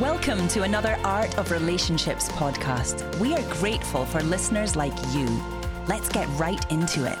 Welcome 0.00 0.46
to 0.48 0.62
another 0.62 0.96
Art 1.02 1.36
of 1.38 1.50
Relationships 1.50 2.28
podcast. 2.28 3.18
We 3.18 3.34
are 3.34 3.42
grateful 3.54 4.04
for 4.04 4.22
listeners 4.22 4.76
like 4.76 4.92
you. 5.12 5.26
Let's 5.88 6.08
get 6.08 6.28
right 6.38 6.64
into 6.70 7.04
it. 7.04 7.18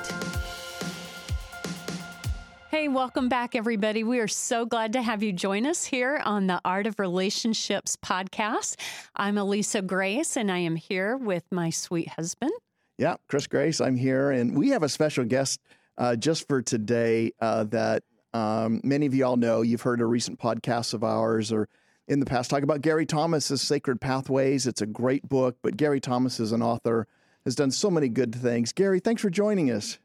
Hey, 2.70 2.86
welcome 2.86 3.28
back, 3.28 3.56
everybody. 3.56 4.04
We 4.04 4.20
are 4.20 4.28
so 4.28 4.64
glad 4.64 4.92
to 4.92 5.02
have 5.02 5.24
you 5.24 5.32
join 5.32 5.66
us 5.66 5.86
here 5.86 6.22
on 6.24 6.46
the 6.46 6.60
Art 6.64 6.86
of 6.86 7.00
Relationships 7.00 7.96
podcast. 7.96 8.76
I'm 9.16 9.34
Alisa 9.34 9.84
Grace, 9.84 10.36
and 10.36 10.48
I 10.48 10.58
am 10.58 10.76
here 10.76 11.16
with 11.16 11.50
my 11.50 11.70
sweet 11.70 12.06
husband. 12.06 12.52
Yeah, 12.96 13.16
Chris 13.26 13.48
Grace, 13.48 13.80
I'm 13.80 13.96
here, 13.96 14.30
and 14.30 14.56
we 14.56 14.68
have 14.68 14.84
a 14.84 14.88
special 14.88 15.24
guest 15.24 15.58
uh, 15.96 16.14
just 16.14 16.46
for 16.46 16.62
today 16.62 17.32
uh, 17.40 17.64
that 17.64 18.04
um, 18.32 18.80
many 18.84 19.06
of 19.06 19.16
you 19.16 19.24
all 19.24 19.36
know. 19.36 19.62
You've 19.62 19.82
heard 19.82 20.00
a 20.00 20.06
recent 20.06 20.38
podcast 20.38 20.94
of 20.94 21.02
ours 21.02 21.50
or 21.50 21.68
in 22.08 22.20
the 22.20 22.26
past 22.26 22.50
talk 22.50 22.62
about 22.62 22.80
Gary 22.80 23.06
Thomas's 23.06 23.60
Sacred 23.62 24.00
Pathways. 24.00 24.66
It's 24.66 24.80
a 24.80 24.86
great 24.86 25.28
book, 25.28 25.58
but 25.62 25.76
Gary 25.76 26.00
Thomas 26.00 26.40
is 26.40 26.52
an 26.52 26.62
author, 26.62 27.06
has 27.44 27.54
done 27.54 27.70
so 27.70 27.90
many 27.90 28.08
good 28.08 28.34
things. 28.34 28.72
Gary, 28.72 28.98
thanks 28.98 29.22
for 29.22 29.30
joining 29.30 29.70
us. 29.70 29.98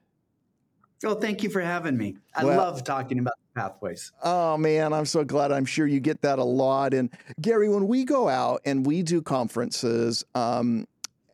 Oh, 1.06 1.16
thank 1.16 1.44
you 1.44 1.50
for 1.50 1.62
having 1.62 1.98
me. 1.98 2.18
I 2.36 2.46
well, 2.46 2.58
love 2.58 2.84
talking 2.84 3.20
about 3.20 3.34
pathways. 3.56 4.12
Oh 4.22 4.58
man, 4.58 4.94
I'm 4.94 5.06
so 5.06 5.24
glad. 5.24 5.52
I'm 5.52 5.66
sure 5.66 5.86
you 5.88 6.00
get 6.00 6.22
that 6.22 6.40
a 6.40 6.44
lot. 6.44 6.94
And 6.94 7.10
Gary, 7.42 7.68
when 7.70 7.88
we 7.88 8.06
go 8.06 8.30
out 8.30 8.62
and 8.66 8.86
we 8.86 9.02
do 9.02 9.22
conferences, 9.22 10.24
um, 10.34 10.88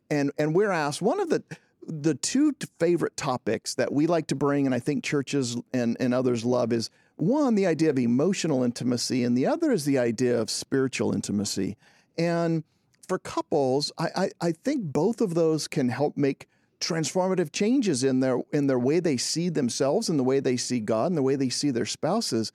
and 0.10 0.32
and 0.38 0.56
we're 0.56 0.72
asked 0.72 1.02
one 1.02 1.20
of 1.20 1.30
the 1.30 1.44
the 1.88 2.16
two 2.16 2.56
favorite 2.80 3.16
topics 3.16 3.76
that 3.76 3.92
we 3.92 4.08
like 4.08 4.28
to 4.28 4.36
bring, 4.36 4.66
and 4.66 4.74
I 4.74 4.80
think 4.80 5.04
churches 5.04 5.56
and, 5.74 5.98
and 6.00 6.14
others 6.14 6.46
love 6.46 6.74
is 6.74 6.90
one, 7.22 7.56
the 7.56 7.66
idea 7.66 7.90
of 7.90 8.00
emotional 8.00 8.64
intimacy, 8.64 9.24
and 9.24 9.38
the 9.38 9.48
other 9.48 9.72
is 9.72 9.86
the 9.86 9.98
idea 9.98 10.40
of 10.40 10.50
spiritual 10.50 11.14
intimacy. 11.14 11.78
And 12.18 12.64
for 13.08 13.20
couples, 13.20 13.92
I, 13.98 14.08
I, 14.16 14.30
I 14.42 14.52
think 14.52 14.84
both 14.84 15.22
of 15.22 15.34
those 15.34 15.68
can 15.68 15.90
help 15.90 16.18
make 16.18 16.48
transformative 16.80 17.52
changes 17.52 18.04
in 18.04 18.22
their 18.22 18.40
in 18.54 18.68
their 18.68 18.80
way 18.80 19.02
they 19.02 19.18
see 19.18 19.50
themselves 19.50 20.08
and 20.08 20.18
the 20.18 20.24
way 20.24 20.40
they 20.40 20.56
see 20.56 20.80
God 20.80 21.08
and 21.08 21.18
the 21.18 21.24
way 21.24 21.36
they 21.36 21.50
see 21.50 21.72
their 21.72 21.86
spouses. 21.86 22.52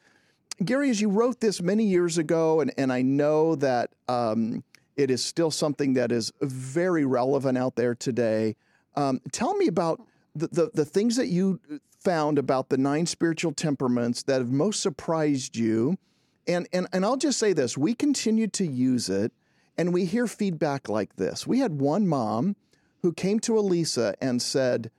Gary, 0.64 0.88
as 0.88 1.00
you 1.00 1.08
wrote 1.08 1.40
this 1.40 1.60
many 1.60 1.84
years 1.84 2.16
ago, 2.16 2.60
and, 2.60 2.72
and 2.78 2.92
I 2.92 3.02
know 3.02 3.56
that 3.56 3.90
um, 4.08 4.62
it 4.96 5.10
is 5.10 5.24
still 5.24 5.50
something 5.50 5.94
that 5.94 6.12
is 6.12 6.32
very 6.40 7.04
relevant 7.04 7.58
out 7.58 7.74
there 7.74 7.94
today. 7.94 8.56
Um, 8.94 9.20
tell 9.32 9.56
me 9.56 9.66
about 9.66 10.00
the, 10.36 10.46
the, 10.48 10.70
the 10.72 10.84
things 10.84 11.16
that 11.16 11.26
you 11.26 11.60
found 12.04 12.38
about 12.38 12.68
the 12.68 12.76
nine 12.78 13.06
spiritual 13.06 13.52
temperaments 13.52 14.22
that 14.24 14.38
have 14.38 14.50
most 14.50 14.80
surprised 14.80 15.56
you. 15.56 15.96
And, 16.46 16.68
and, 16.72 16.86
and 16.92 17.04
I'll 17.04 17.16
just 17.16 17.38
say 17.38 17.52
this 17.54 17.78
we 17.78 17.94
continue 17.94 18.46
to 18.48 18.66
use 18.66 19.08
it, 19.08 19.32
and 19.78 19.92
we 19.92 20.04
hear 20.04 20.26
feedback 20.26 20.88
like 20.88 21.16
this. 21.16 21.46
We 21.46 21.60
had 21.60 21.80
one 21.80 22.06
mom 22.06 22.56
who 23.02 23.12
came 23.12 23.40
to 23.40 23.52
Alisa 23.52 24.14
and 24.20 24.40
said, 24.40 24.90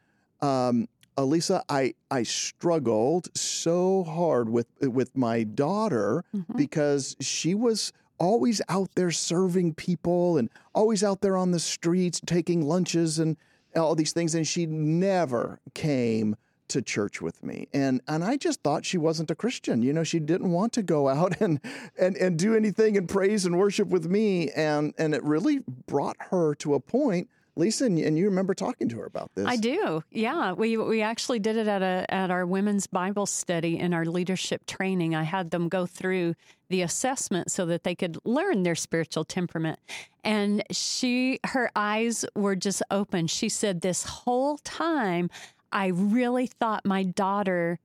um, 0.41 0.87
Alisa, 1.17 1.63
I, 1.69 1.93
I 2.11 2.23
struggled 2.23 3.35
so 3.37 4.03
hard 4.03 4.49
with, 4.49 4.67
with 4.81 5.15
my 5.15 5.43
daughter 5.43 6.23
mm-hmm. 6.35 6.57
because 6.57 7.15
she 7.21 7.55
was 7.55 7.93
always 8.17 8.61
out 8.69 8.89
there 8.95 9.11
serving 9.11 9.73
people 9.75 10.37
and 10.37 10.49
always 10.73 11.03
out 11.03 11.21
there 11.21 11.37
on 11.37 11.51
the 11.51 11.59
streets 11.59 12.21
taking 12.25 12.61
lunches 12.61 13.17
and 13.19 13.37
all 13.75 13.95
these 13.95 14.13
things. 14.13 14.35
And 14.35 14.47
she 14.47 14.65
never 14.65 15.59
came 15.73 16.35
to 16.69 16.81
church 16.81 17.21
with 17.21 17.43
me. 17.43 17.67
And 17.73 18.01
and 18.07 18.23
I 18.23 18.37
just 18.37 18.61
thought 18.61 18.85
she 18.85 18.97
wasn't 18.97 19.31
a 19.31 19.35
Christian. 19.35 19.81
You 19.81 19.93
know, 19.93 20.03
she 20.03 20.19
didn't 20.19 20.51
want 20.51 20.73
to 20.73 20.83
go 20.83 21.09
out 21.17 21.39
and 21.41 21.59
and 21.97 22.15
and 22.17 22.37
do 22.37 22.55
anything 22.55 22.97
and 22.97 23.07
praise 23.07 23.45
and 23.45 23.57
worship 23.57 23.89
with 23.89 24.07
me. 24.07 24.49
And 24.51 24.93
and 24.97 25.13
it 25.13 25.23
really 25.23 25.59
brought 25.87 26.17
her 26.31 26.55
to 26.55 26.73
a 26.73 26.79
point 26.79 27.29
Lisa, 27.57 27.85
and 27.85 28.17
you 28.17 28.25
remember 28.25 28.53
talking 28.53 28.89
to 28.89 28.97
her 28.97 29.05
about 29.05 29.33
this. 29.33 29.45
I 29.47 29.55
do. 29.55 30.03
Yeah, 30.11 30.51
we 30.51 30.75
we 30.75 31.01
actually 31.01 31.39
did 31.39 31.55
it 31.55 31.67
at 31.67 31.81
a 31.81 32.05
at 32.13 32.29
our 32.29 32.45
women's 32.45 32.85
Bible 32.85 33.25
study 33.25 33.79
in 33.79 33.93
our 33.93 34.05
leadership 34.05 34.65
training. 34.65 35.15
I 35.15 35.23
had 35.23 35.51
them 35.51 35.69
go 35.69 35.85
through 35.85 36.35
the 36.67 36.81
assessment 36.81 37.51
so 37.51 37.65
that 37.67 37.83
they 37.83 37.95
could 37.95 38.17
learn 38.25 38.63
their 38.63 38.75
spiritual 38.75 39.23
temperament. 39.23 39.79
And 40.23 40.63
she 40.71 41.39
her 41.45 41.71
eyes 41.75 42.25
were 42.35 42.55
just 42.57 42.83
open. 42.91 43.27
She 43.27 43.47
said 43.47 43.81
this 43.81 44.03
whole 44.03 44.57
time 44.57 45.29
I 45.75 45.87
really 45.87 46.47
thought 46.47 46.85
my 46.85 47.03
daughter 47.03 47.79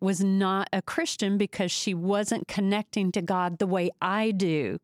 was 0.00 0.22
not 0.22 0.68
a 0.72 0.82
Christian 0.82 1.38
because 1.38 1.70
she 1.70 1.94
wasn't 1.94 2.48
connecting 2.48 3.12
to 3.12 3.22
God 3.22 3.58
the 3.58 3.68
way 3.68 3.90
I 4.02 4.32
do. 4.32 4.80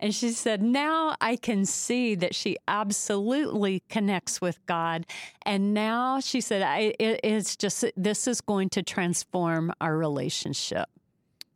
And 0.00 0.14
she 0.14 0.30
said, 0.30 0.62
Now 0.62 1.14
I 1.20 1.36
can 1.36 1.66
see 1.66 2.14
that 2.14 2.34
she 2.34 2.56
absolutely 2.66 3.82
connects 3.90 4.40
with 4.40 4.64
God. 4.64 5.04
And 5.44 5.74
now 5.74 6.20
she 6.20 6.40
said, 6.40 6.62
it, 6.98 7.20
It's 7.22 7.54
just, 7.54 7.84
this 7.96 8.26
is 8.26 8.40
going 8.40 8.70
to 8.70 8.82
transform 8.82 9.72
our 9.80 9.96
relationship. 9.96 10.88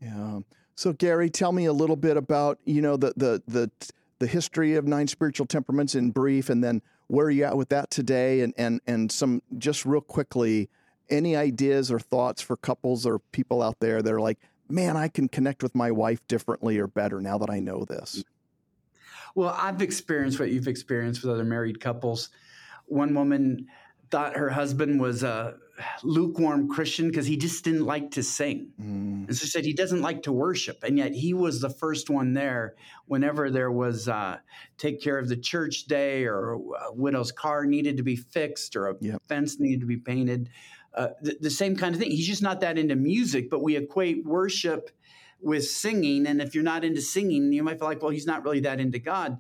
Yeah. 0.01 0.41
So, 0.75 0.93
Gary, 0.93 1.31
tell 1.31 1.53
me 1.53 1.65
a 1.65 1.73
little 1.73 1.97
bit 1.97 2.19
about, 2.19 2.59
you 2.67 2.83
know, 2.83 2.99
the, 2.99 3.15
the, 3.17 3.43
the, 3.49 3.71
the 4.19 4.27
history 4.27 4.77
of 4.77 4.87
nine 4.87 5.07
spiritual 5.07 5.47
temperaments 5.47 5.95
in 5.95 6.11
brief, 6.11 6.51
and 6.51 6.63
then 6.63 6.83
where 7.11 7.27
are 7.27 7.31
you 7.31 7.45
at 7.45 7.57
with 7.57 7.71
that 7.71 7.91
today? 7.91 8.41
And, 8.41 8.55
and, 8.57 8.81
and 8.87 9.11
some, 9.11 9.43
just 9.59 9.85
real 9.85 10.01
quickly, 10.01 10.69
any 11.09 11.35
ideas 11.35 11.91
or 11.91 11.99
thoughts 11.99 12.41
for 12.41 12.57
couples 12.57 13.05
or 13.05 13.19
people 13.33 13.63
out 13.63 13.81
there 13.81 14.01
that 14.01 14.13
are 14.13 14.21
like, 14.21 14.39
man, 14.69 14.97
I 14.97 15.09
can 15.09 15.29
connect 15.29 15.63
with 15.63 15.75
my 15.75 15.91
wife 15.91 16.27
differently 16.29 16.79
or 16.79 16.87
better 16.87 17.21
now 17.21 17.37
that 17.39 17.51
I 17.51 17.59
know 17.59 17.85
this? 17.85 18.23
Well, 19.35 19.57
I've 19.59 19.83
experienced 19.83 20.39
what 20.39 20.51
you've 20.51 20.69
experienced 20.69 21.23
with 21.23 21.33
other 21.33 21.45
married 21.45 21.81
couples. 21.81 22.31
One 22.87 23.13
woman 23.15 23.67
thought 24.11 24.37
her 24.37 24.51
husband 24.51 25.01
was 25.01 25.23
a 25.23 25.55
lukewarm 26.03 26.69
Christian 26.69 27.09
because 27.09 27.27
he 27.27 27.37
just 27.37 27.65
didn't 27.65 27.85
like 27.85 28.11
to 28.13 28.23
sing. 28.23 28.71
Mm. 28.81 29.29
And 29.29 29.37
so 29.37 29.45
she 29.45 29.51
said 29.51 29.65
he 29.65 29.73
doesn't 29.73 30.03
like 30.03 30.23
to 30.25 30.33
worship. 30.33 30.83
And 30.83 30.99
yet 30.99 31.13
he 31.13 31.35
was 31.35 31.61
the 31.61 31.71
first 31.71 32.11
one 32.11 32.35
there 32.35 32.75
whenever 33.07 33.51
there 33.51 33.71
was 33.71 34.09
uh, 34.09 34.39
take 34.79 35.01
care 35.01 35.19
of 35.19 35.29
the 35.29 35.37
church 35.37 35.85
day 35.85 36.25
or 36.25 36.53
a 36.53 36.93
widow's 36.93 37.33
car 37.33 37.65
needed 37.65 37.97
to 37.97 38.03
be 38.03 38.17
fixed 38.17 38.77
or 38.77 38.89
a 38.89 38.97
yep. 39.01 39.23
fence 39.29 39.59
needed 39.59 39.81
to 39.81 39.87
be 39.87 39.97
painted. 39.97 40.51
Uh, 40.93 41.09
the, 41.23 41.37
the, 41.41 41.51
same 41.51 41.77
kind 41.77 41.95
of 41.95 42.01
thing. 42.01 42.11
He's 42.11 42.27
just 42.27 42.43
not 42.43 42.61
that 42.63 42.77
into 42.77 42.97
music, 42.97 43.49
but 43.49 43.63
we 43.63 43.77
equate 43.77 44.25
worship 44.25 44.91
with 45.41 45.65
singing. 45.65 46.27
And 46.27 46.43
if 46.43 46.55
you're 46.55 46.65
not 46.65 46.85
into 46.85 47.01
singing, 47.01 47.53
you 47.53 47.63
might 47.63 47.79
feel 47.79 47.87
like, 47.87 48.03
well, 48.03 48.11
he's 48.11 48.27
not 48.27 48.45
really 48.45 48.61
that 48.61 48.81
into 48.81 48.99
God. 48.99 49.39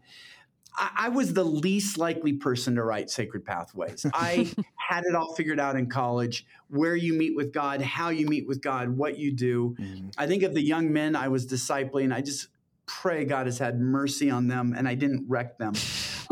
I, 0.77 0.91
I 0.97 1.09
was 1.09 1.35
the 1.35 1.45
least 1.45 1.99
likely 1.99 2.33
person 2.35 2.75
to 2.77 2.83
write 2.83 3.11
Sacred 3.11 3.45
Pathways. 3.45 4.07
I 4.15 4.51
had 4.77 5.05
it 5.05 5.15
all 5.15 5.35
figured 5.35 5.61
out 5.61 5.77
in 5.77 5.89
college 5.89 6.47
where 6.69 6.97
you 6.97 7.15
meet 7.15 7.37
with 7.37 7.53
God, 7.53 7.81
how 7.83 8.11
you 8.11 8.27
meet 8.27 8.47
with 8.47 8.63
God, 8.63 8.91
what 8.91 9.19
you 9.19 9.33
do. 9.33 9.77
Mm-hmm. 9.79 10.09
I 10.19 10.27
think 10.27 10.43
of 10.43 10.55
the 10.55 10.63
young 10.63 10.93
men 10.93 11.17
I 11.17 11.29
was 11.29 11.47
discipling, 11.47 12.13
I 12.13 12.21
just 12.21 12.49
pray 12.87 13.25
God 13.25 13.47
has 13.47 13.59
had 13.59 13.81
mercy 13.81 14.31
on 14.31 14.49
them 14.49 14.75
and 14.77 14.89
I 14.89 14.95
didn't 14.95 15.27
wreck 15.29 15.59
them. 15.59 15.75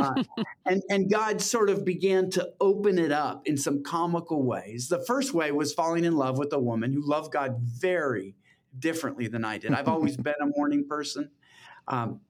Uh, 0.01 0.23
and, 0.65 0.81
and 0.89 1.11
God 1.11 1.43
sort 1.43 1.69
of 1.69 1.85
began 1.85 2.31
to 2.31 2.53
open 2.61 3.01
it 3.01 3.11
up 3.11 3.49
in 3.49 3.57
some 3.57 3.83
comical 3.83 4.45
ways. 4.45 4.87
The 4.87 5.05
first 5.05 5.35
way 5.35 5.51
was 5.51 5.75
falling 5.75 6.05
in 6.05 6.15
love 6.15 6.39
with 6.39 6.53
a 6.53 6.59
woman 6.61 6.93
who 6.93 7.05
loved 7.05 7.33
God 7.33 7.59
very 7.61 8.37
differently 8.79 9.27
than 9.27 9.45
I 9.45 9.59
did. 9.59 9.73
I've 9.73 9.89
always 9.89 10.17
been 10.29 10.37
a 10.41 10.47
morning 10.57 10.87
person. 10.87 11.33
Um, 11.89 12.21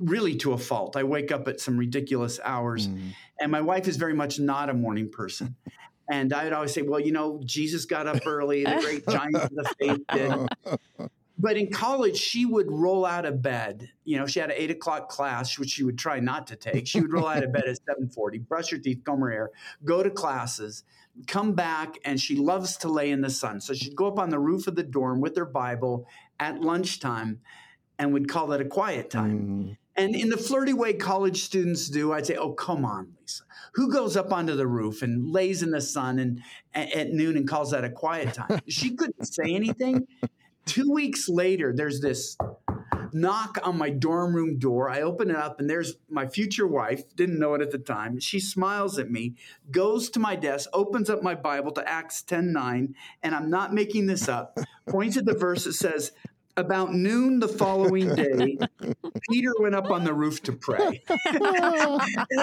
really 0.00 0.36
to 0.36 0.52
a 0.52 0.58
fault. 0.58 0.96
I 0.96 1.04
wake 1.04 1.32
up 1.32 1.48
at 1.48 1.60
some 1.60 1.76
ridiculous 1.76 2.40
hours, 2.44 2.88
mm. 2.88 3.12
and 3.40 3.52
my 3.52 3.60
wife 3.60 3.88
is 3.88 3.96
very 3.96 4.14
much 4.14 4.38
not 4.38 4.70
a 4.70 4.74
morning 4.74 5.10
person. 5.10 5.56
And 6.10 6.32
I'd 6.32 6.54
always 6.54 6.72
say, 6.72 6.80
well, 6.80 7.00
you 7.00 7.12
know, 7.12 7.38
Jesus 7.44 7.84
got 7.84 8.06
up 8.06 8.26
early, 8.26 8.64
the 8.64 8.78
great 8.80 9.06
giant 9.06 9.36
of 9.36 9.50
the 9.50 9.74
faith 9.78 10.00
did. 10.10 10.48
But 11.40 11.56
in 11.56 11.70
college, 11.70 12.16
she 12.16 12.44
would 12.44 12.68
roll 12.68 13.06
out 13.06 13.24
of 13.24 13.40
bed. 13.40 13.90
You 14.04 14.18
know, 14.18 14.26
she 14.26 14.40
had 14.40 14.50
an 14.50 14.56
eight 14.58 14.72
o'clock 14.72 15.08
class, 15.08 15.56
which 15.56 15.70
she 15.70 15.84
would 15.84 15.96
try 15.96 16.18
not 16.18 16.48
to 16.48 16.56
take. 16.56 16.88
She 16.88 17.00
would 17.00 17.12
roll 17.12 17.28
out 17.28 17.44
of 17.44 17.52
bed 17.52 17.64
at 17.64 17.78
seven 17.86 18.08
forty, 18.08 18.38
brush 18.38 18.70
her 18.70 18.78
teeth, 18.78 19.02
comb 19.04 19.20
her 19.20 19.30
hair, 19.30 19.50
go 19.84 20.02
to 20.02 20.10
classes, 20.10 20.82
come 21.28 21.52
back, 21.52 21.96
and 22.04 22.20
she 22.20 22.34
loves 22.34 22.76
to 22.78 22.88
lay 22.88 23.10
in 23.10 23.20
the 23.20 23.30
sun. 23.30 23.60
So 23.60 23.72
she'd 23.72 23.94
go 23.94 24.08
up 24.08 24.18
on 24.18 24.30
the 24.30 24.38
roof 24.40 24.66
of 24.66 24.74
the 24.74 24.82
dorm 24.82 25.20
with 25.20 25.36
her 25.36 25.44
Bible 25.44 26.06
at 26.40 26.60
lunchtime, 26.60 27.40
and 27.98 28.12
we'd 28.12 28.28
call 28.28 28.48
that 28.48 28.60
a 28.60 28.64
quiet 28.64 29.10
time. 29.10 29.38
Mm. 29.38 29.76
And 29.96 30.14
in 30.14 30.28
the 30.28 30.36
flirty 30.36 30.72
way 30.72 30.92
college 30.92 31.42
students 31.42 31.88
do, 31.88 32.12
I'd 32.12 32.26
say, 32.26 32.36
"Oh, 32.36 32.52
come 32.52 32.84
on, 32.84 33.14
Lisa. 33.20 33.42
Who 33.74 33.90
goes 33.92 34.16
up 34.16 34.32
onto 34.32 34.54
the 34.54 34.66
roof 34.66 35.02
and 35.02 35.32
lays 35.32 35.62
in 35.62 35.72
the 35.72 35.80
sun 35.80 36.18
and 36.20 36.40
at 36.72 37.10
noon 37.10 37.36
and 37.36 37.48
calls 37.48 37.72
that 37.72 37.84
a 37.84 37.90
quiet 37.90 38.34
time?" 38.34 38.60
she 38.68 38.94
couldn't 38.94 39.24
say 39.24 39.54
anything. 39.54 40.06
Two 40.66 40.92
weeks 40.92 41.28
later, 41.28 41.72
there's 41.74 42.00
this 42.00 42.36
knock 43.12 43.58
on 43.62 43.78
my 43.78 43.90
dorm 43.90 44.34
room 44.34 44.58
door. 44.58 44.88
I 44.88 45.00
open 45.00 45.30
it 45.30 45.36
up, 45.36 45.60
and 45.60 45.68
there's 45.68 45.94
my 46.08 46.26
future 46.26 46.66
wife. 46.66 47.02
Didn't 47.16 47.38
know 47.38 47.54
it 47.54 47.62
at 47.62 47.70
the 47.70 47.78
time. 47.78 48.20
She 48.20 48.40
smiles 48.40 48.98
at 48.98 49.10
me, 49.10 49.34
goes 49.70 50.10
to 50.10 50.20
my 50.20 50.36
desk, 50.36 50.68
opens 50.72 51.10
up 51.10 51.22
my 51.22 51.34
Bible 51.34 51.72
to 51.72 51.88
Acts 51.88 52.22
10 52.22 52.52
9, 52.52 52.94
and 53.22 53.34
I'm 53.34 53.50
not 53.50 53.74
making 53.74 54.06
this 54.06 54.28
up. 54.28 54.58
Points 54.88 55.16
at 55.16 55.24
the 55.24 55.34
verse 55.34 55.64
that 55.64 55.74
says, 55.74 56.12
About 56.58 56.92
noon 56.92 57.38
the 57.38 57.46
following 57.46 58.12
day, 58.16 58.58
Peter 59.30 59.54
went 59.60 59.76
up 59.76 59.92
on 59.92 60.02
the 60.02 60.12
roof 60.12 60.42
to 60.42 60.52
pray. 60.52 61.04
and 61.08 61.46
I 61.46 61.86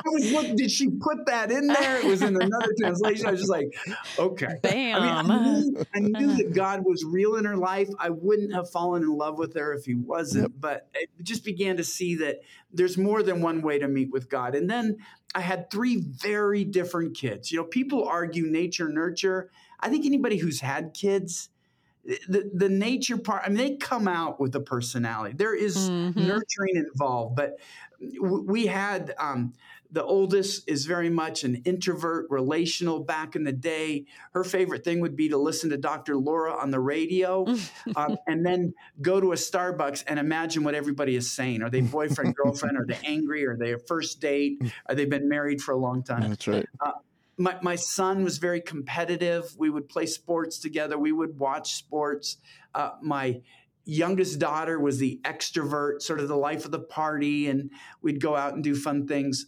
was 0.06 0.32
looking, 0.32 0.56
did 0.56 0.72
she 0.72 0.90
put 0.90 1.26
that 1.26 1.52
in 1.52 1.68
there? 1.68 2.00
It 2.00 2.06
was 2.06 2.22
in 2.22 2.42
another 2.42 2.74
translation. 2.80 3.26
I 3.26 3.32
was 3.32 3.42
just 3.42 3.52
like, 3.52 3.78
okay. 4.18 4.56
Bam. 4.62 5.02
I, 5.02 5.22
mean, 5.22 5.32
I, 5.32 5.50
knew, 5.50 5.86
I 5.96 6.00
knew 6.00 6.38
that 6.38 6.54
God 6.56 6.86
was 6.86 7.04
real 7.04 7.36
in 7.36 7.44
her 7.44 7.58
life. 7.58 7.90
I 8.00 8.10
wouldn't 8.10 8.54
have 8.54 8.70
fallen 8.70 9.04
in 9.04 9.10
love 9.10 9.38
with 9.38 9.54
her 9.56 9.74
if 9.74 9.84
he 9.84 9.96
wasn't, 9.96 10.44
yep. 10.44 10.52
but 10.62 10.88
I 10.96 11.08
just 11.22 11.44
began 11.44 11.76
to 11.76 11.84
see 11.84 12.16
that 12.16 12.40
there's 12.72 12.98
more 12.98 13.22
than 13.22 13.42
one 13.42 13.62
way 13.62 13.80
to 13.80 13.88
meet 13.90 14.12
with 14.12 14.30
God. 14.30 14.56
And 14.56 14.70
then 14.70 14.96
I 15.36 15.42
had 15.42 15.70
three 15.70 15.98
very 15.98 16.64
different 16.64 17.18
kids. 17.18 17.52
You 17.52 17.58
know, 17.58 17.66
people 17.66 18.08
argue 18.08 18.48
nature, 18.48 18.88
nurture. 18.88 19.52
I 19.78 19.90
think 19.90 20.06
anybody 20.06 20.38
who's 20.38 20.62
had 20.62 20.94
kids, 20.94 21.50
the, 22.06 22.50
the 22.54 22.70
nature 22.70 23.18
part, 23.18 23.44
I 23.46 23.50
mean, 23.50 23.58
they 23.58 23.76
come 23.78 24.08
out 24.08 24.40
with 24.40 24.56
a 24.56 24.60
personality. 24.60 25.36
There 25.36 25.56
is 25.56 25.90
mm-hmm. 25.90 26.28
nurturing 26.28 26.76
involved, 26.76 27.36
but 27.36 27.58
we 28.22 28.68
had 28.68 29.14
um, 29.18 29.54
the 29.92 30.04
oldest 30.04 30.70
is 30.70 30.86
very 30.86 31.10
much 31.10 31.44
an 31.44 31.56
introvert, 31.66 32.28
relational 32.30 33.00
back 33.00 33.36
in 33.36 33.44
the 33.44 33.52
day. 33.52 34.06
Her 34.34 34.44
favorite 34.44 34.84
thing 34.84 35.00
would 35.00 35.16
be 35.16 35.30
to 35.30 35.38
listen 35.38 35.70
to 35.72 35.78
Dr. 35.78 36.18
Laura 36.18 36.54
on 36.54 36.70
the 36.70 36.80
radio 36.80 37.46
um, 37.96 38.18
and 38.28 38.46
then 38.46 38.74
go 39.02 39.20
to 39.20 39.32
a 39.32 39.36
Starbucks 39.36 40.04
and 40.08 40.20
imagine 40.20 40.64
what 40.64 40.76
everybody 40.76 41.16
is 41.16 41.32
saying. 41.32 41.62
Are 41.62 41.70
they 41.70 41.82
boyfriend, 41.82 42.36
girlfriend? 42.44 42.78
Are 42.78 42.86
they 42.86 43.00
angry? 43.06 43.46
Are 43.46 43.58
they 43.58 43.74
a 43.74 43.80
first 43.80 44.20
date? 44.20 44.62
Are 44.88 44.96
they 44.96 45.06
been 45.06 45.30
married 45.30 45.62
for 45.62 45.72
a 45.72 45.78
long 45.78 46.04
time? 46.04 46.30
That's 46.30 46.48
right. 46.48 46.68
Uh, 46.86 46.92
my, 47.38 47.58
my 47.62 47.76
son 47.76 48.24
was 48.24 48.38
very 48.38 48.62
competitive. 48.62 49.56
We 49.58 49.70
would 49.70 49.90
play 49.90 50.06
sports 50.06 50.60
together. 50.60 50.98
We 50.98 51.12
would 51.12 51.38
watch 51.38 51.74
sports. 51.74 52.38
Uh, 52.74 52.92
my 53.02 53.42
youngest 53.86 54.40
daughter 54.40 54.80
was 54.80 54.98
the 55.00 55.20
extrovert, 55.24 56.02
sort 56.02 56.20
of 56.20 56.28
the 56.28 56.38
life 56.38 56.66
of 56.66 56.72
the 56.72 56.80
party, 56.80 57.48
and 57.48 57.72
we'd 58.02 58.22
go 58.22 58.36
out 58.36 58.54
and 58.54 58.64
do 58.64 58.76
fun 58.76 59.08
things. 59.08 59.48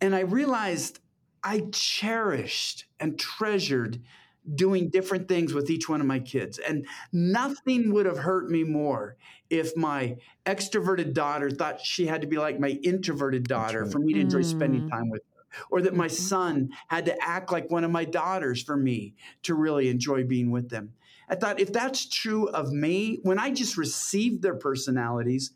And 0.00 0.14
I 0.14 0.20
realized 0.20 0.98
I 1.44 1.66
cherished 1.72 2.86
and 2.98 3.18
treasured 3.18 4.00
doing 4.54 4.90
different 4.90 5.28
things 5.28 5.54
with 5.54 5.70
each 5.70 5.88
one 5.88 6.00
of 6.00 6.06
my 6.06 6.18
kids. 6.18 6.58
And 6.58 6.86
nothing 7.12 7.92
would 7.92 8.06
have 8.06 8.18
hurt 8.18 8.50
me 8.50 8.64
more 8.64 9.16
if 9.50 9.76
my 9.76 10.16
extroverted 10.44 11.14
daughter 11.14 11.50
thought 11.50 11.80
she 11.80 12.06
had 12.06 12.22
to 12.22 12.26
be 12.26 12.38
like 12.38 12.58
my 12.58 12.70
introverted 12.82 13.44
daughter 13.44 13.86
for 13.86 14.00
me 14.00 14.14
to 14.14 14.20
enjoy 14.20 14.40
mm. 14.40 14.44
spending 14.50 14.88
time 14.88 15.10
with 15.10 15.22
or 15.70 15.82
that 15.82 15.94
my 15.94 16.06
mm-hmm. 16.06 16.14
son 16.14 16.70
had 16.88 17.06
to 17.06 17.16
act 17.22 17.52
like 17.52 17.70
one 17.70 17.84
of 17.84 17.90
my 17.90 18.04
daughters 18.04 18.62
for 18.62 18.76
me 18.76 19.14
to 19.42 19.54
really 19.54 19.88
enjoy 19.88 20.24
being 20.24 20.50
with 20.50 20.68
them. 20.70 20.92
I 21.28 21.34
thought 21.34 21.60
if 21.60 21.72
that's 21.72 22.08
true 22.08 22.48
of 22.48 22.72
me, 22.72 23.20
when 23.22 23.38
I 23.38 23.50
just 23.50 23.76
received 23.76 24.42
their 24.42 24.54
personalities, 24.54 25.52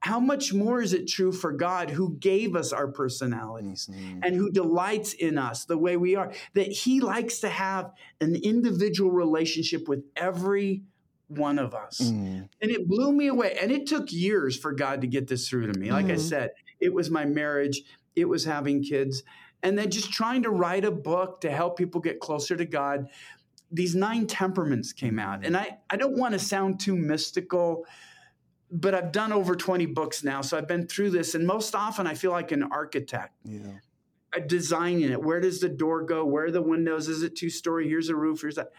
how 0.00 0.18
much 0.18 0.54
more 0.54 0.80
is 0.80 0.94
it 0.94 1.06
true 1.06 1.30
for 1.30 1.52
God 1.52 1.90
who 1.90 2.16
gave 2.16 2.56
us 2.56 2.72
our 2.72 2.88
personalities 2.88 3.88
mm-hmm. 3.90 4.20
and 4.22 4.34
who 4.34 4.50
delights 4.50 5.12
in 5.12 5.36
us 5.36 5.66
the 5.66 5.76
way 5.76 5.96
we 5.96 6.16
are? 6.16 6.32
That 6.54 6.68
He 6.68 7.00
likes 7.00 7.40
to 7.40 7.50
have 7.50 7.92
an 8.20 8.34
individual 8.34 9.10
relationship 9.10 9.88
with 9.88 10.02
every 10.16 10.82
one 11.28 11.58
of 11.58 11.74
us. 11.74 12.00
Mm. 12.00 12.48
And 12.60 12.70
it 12.70 12.88
blew 12.88 13.12
me 13.12 13.28
away. 13.28 13.56
And 13.60 13.70
it 13.70 13.86
took 13.86 14.10
years 14.10 14.58
for 14.58 14.72
God 14.72 15.02
to 15.02 15.06
get 15.06 15.28
this 15.28 15.48
through 15.48 15.70
to 15.70 15.78
me. 15.78 15.92
Like. 15.92 16.06
I 16.06 16.12
mm-hmm. 16.12 16.18
said, 16.18 16.50
it 16.80 16.94
was 16.94 17.10
my 17.10 17.26
marriage, 17.26 17.82
it 18.16 18.26
was 18.26 18.44
having 18.44 18.82
kids, 18.82 19.22
and 19.62 19.78
then 19.78 19.90
just 19.90 20.12
trying 20.12 20.42
to 20.42 20.50
write 20.50 20.84
a 20.84 20.90
book 20.90 21.40
to 21.42 21.50
help 21.50 21.76
people 21.76 22.00
get 22.00 22.20
closer 22.20 22.56
to 22.56 22.64
God. 22.64 23.08
These 23.70 23.94
nine 23.94 24.26
temperaments 24.26 24.92
came 24.92 25.18
out. 25.18 25.44
And 25.44 25.56
I, 25.56 25.78
I 25.88 25.96
don't 25.96 26.16
want 26.16 26.32
to 26.32 26.38
sound 26.38 26.80
too 26.80 26.96
mystical, 26.96 27.86
but 28.70 28.94
I've 28.94 29.12
done 29.12 29.32
over 29.32 29.54
20 29.54 29.86
books 29.86 30.24
now. 30.24 30.40
So 30.40 30.58
I've 30.58 30.66
been 30.66 30.86
through 30.86 31.10
this. 31.10 31.34
And 31.34 31.46
most 31.46 31.74
often 31.74 32.06
I 32.06 32.14
feel 32.14 32.32
like 32.32 32.52
an 32.52 32.64
architect. 32.64 33.34
Yeah. 33.44 33.78
Designing 34.46 35.10
it. 35.10 35.22
Where 35.22 35.40
does 35.40 35.60
the 35.60 35.68
door 35.68 36.02
go? 36.02 36.24
Where 36.24 36.46
are 36.46 36.50
the 36.50 36.62
windows? 36.62 37.08
Is 37.08 37.22
it 37.22 37.36
two 37.36 37.50
story? 37.50 37.88
Here's 37.88 38.08
a 38.08 38.16
roof. 38.16 38.42
Here's 38.42 38.54
that. 38.56 38.70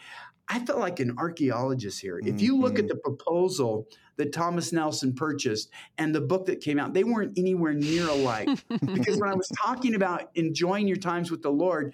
I 0.47 0.59
felt 0.65 0.79
like 0.79 0.99
an 0.99 1.15
archaeologist 1.17 2.01
here. 2.01 2.19
If 2.23 2.41
you 2.41 2.57
look 2.57 2.73
mm-hmm. 2.73 2.83
at 2.83 2.87
the 2.89 2.95
proposal 2.95 3.87
that 4.17 4.33
Thomas 4.33 4.73
Nelson 4.73 5.13
purchased 5.13 5.69
and 5.97 6.13
the 6.13 6.19
book 6.19 6.45
that 6.47 6.59
came 6.59 6.77
out, 6.77 6.93
they 6.93 7.05
weren't 7.05 7.37
anywhere 7.37 7.73
near 7.73 8.07
alike. 8.07 8.49
because 8.93 9.17
when 9.17 9.29
I 9.29 9.33
was 9.33 9.47
talking 9.61 9.95
about 9.95 10.29
enjoying 10.35 10.87
your 10.87 10.97
times 10.97 11.31
with 11.31 11.41
the 11.41 11.51
Lord, 11.51 11.93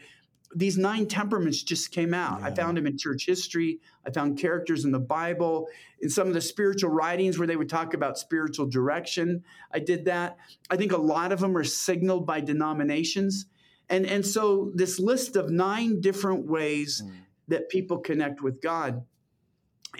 these 0.55 0.77
nine 0.77 1.07
temperaments 1.07 1.61
just 1.61 1.91
came 1.91 2.13
out. 2.13 2.39
Yeah. 2.39 2.47
I 2.47 2.55
found 2.55 2.77
them 2.77 2.88
in 2.88 2.97
church 2.97 3.25
history. 3.25 3.79
I 4.05 4.11
found 4.11 4.39
characters 4.39 4.85
in 4.85 4.91
the 4.91 4.99
Bible, 4.99 5.67
in 5.99 6.09
some 6.09 6.27
of 6.27 6.33
the 6.33 6.41
spiritual 6.41 6.89
writings 6.89 7.38
where 7.38 7.47
they 7.47 7.55
would 7.55 7.69
talk 7.69 7.94
about 7.94 8.17
spiritual 8.17 8.65
direction. 8.65 9.44
I 9.73 9.79
did 9.79 10.05
that. 10.05 10.38
I 10.69 10.77
think 10.77 10.91
a 10.91 10.97
lot 10.97 11.31
of 11.31 11.39
them 11.39 11.57
are 11.57 11.63
signaled 11.63 12.25
by 12.25 12.41
denominations. 12.41 13.45
And, 13.89 14.05
and 14.05 14.25
so 14.25 14.71
this 14.73 14.99
list 14.99 15.35
of 15.35 15.49
nine 15.49 16.01
different 16.01 16.45
ways 16.45 17.01
mm 17.05 17.11
that 17.47 17.69
people 17.69 17.97
connect 17.99 18.41
with 18.41 18.61
God. 18.61 19.05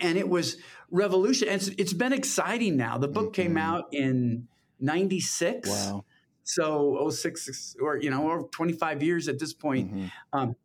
And 0.00 0.18
it 0.18 0.28
was 0.28 0.58
revolution. 0.90 1.48
And 1.48 1.60
it's, 1.60 1.68
it's 1.78 1.92
been 1.92 2.12
exciting 2.12 2.76
now. 2.76 2.98
The 2.98 3.08
book 3.08 3.32
mm-hmm. 3.32 3.42
came 3.42 3.56
out 3.56 3.86
in 3.92 4.48
96. 4.80 5.68
Wow. 5.68 6.04
So 6.48 7.10
06 7.10 7.76
or, 7.78 7.98
you 7.98 8.08
know, 8.08 8.22
or 8.22 8.48
25 8.48 9.02
years 9.02 9.28
at 9.28 9.38
this 9.38 9.52
point. 9.52 9.94
Mm-hmm. 9.94 10.06
Um, 10.32 10.56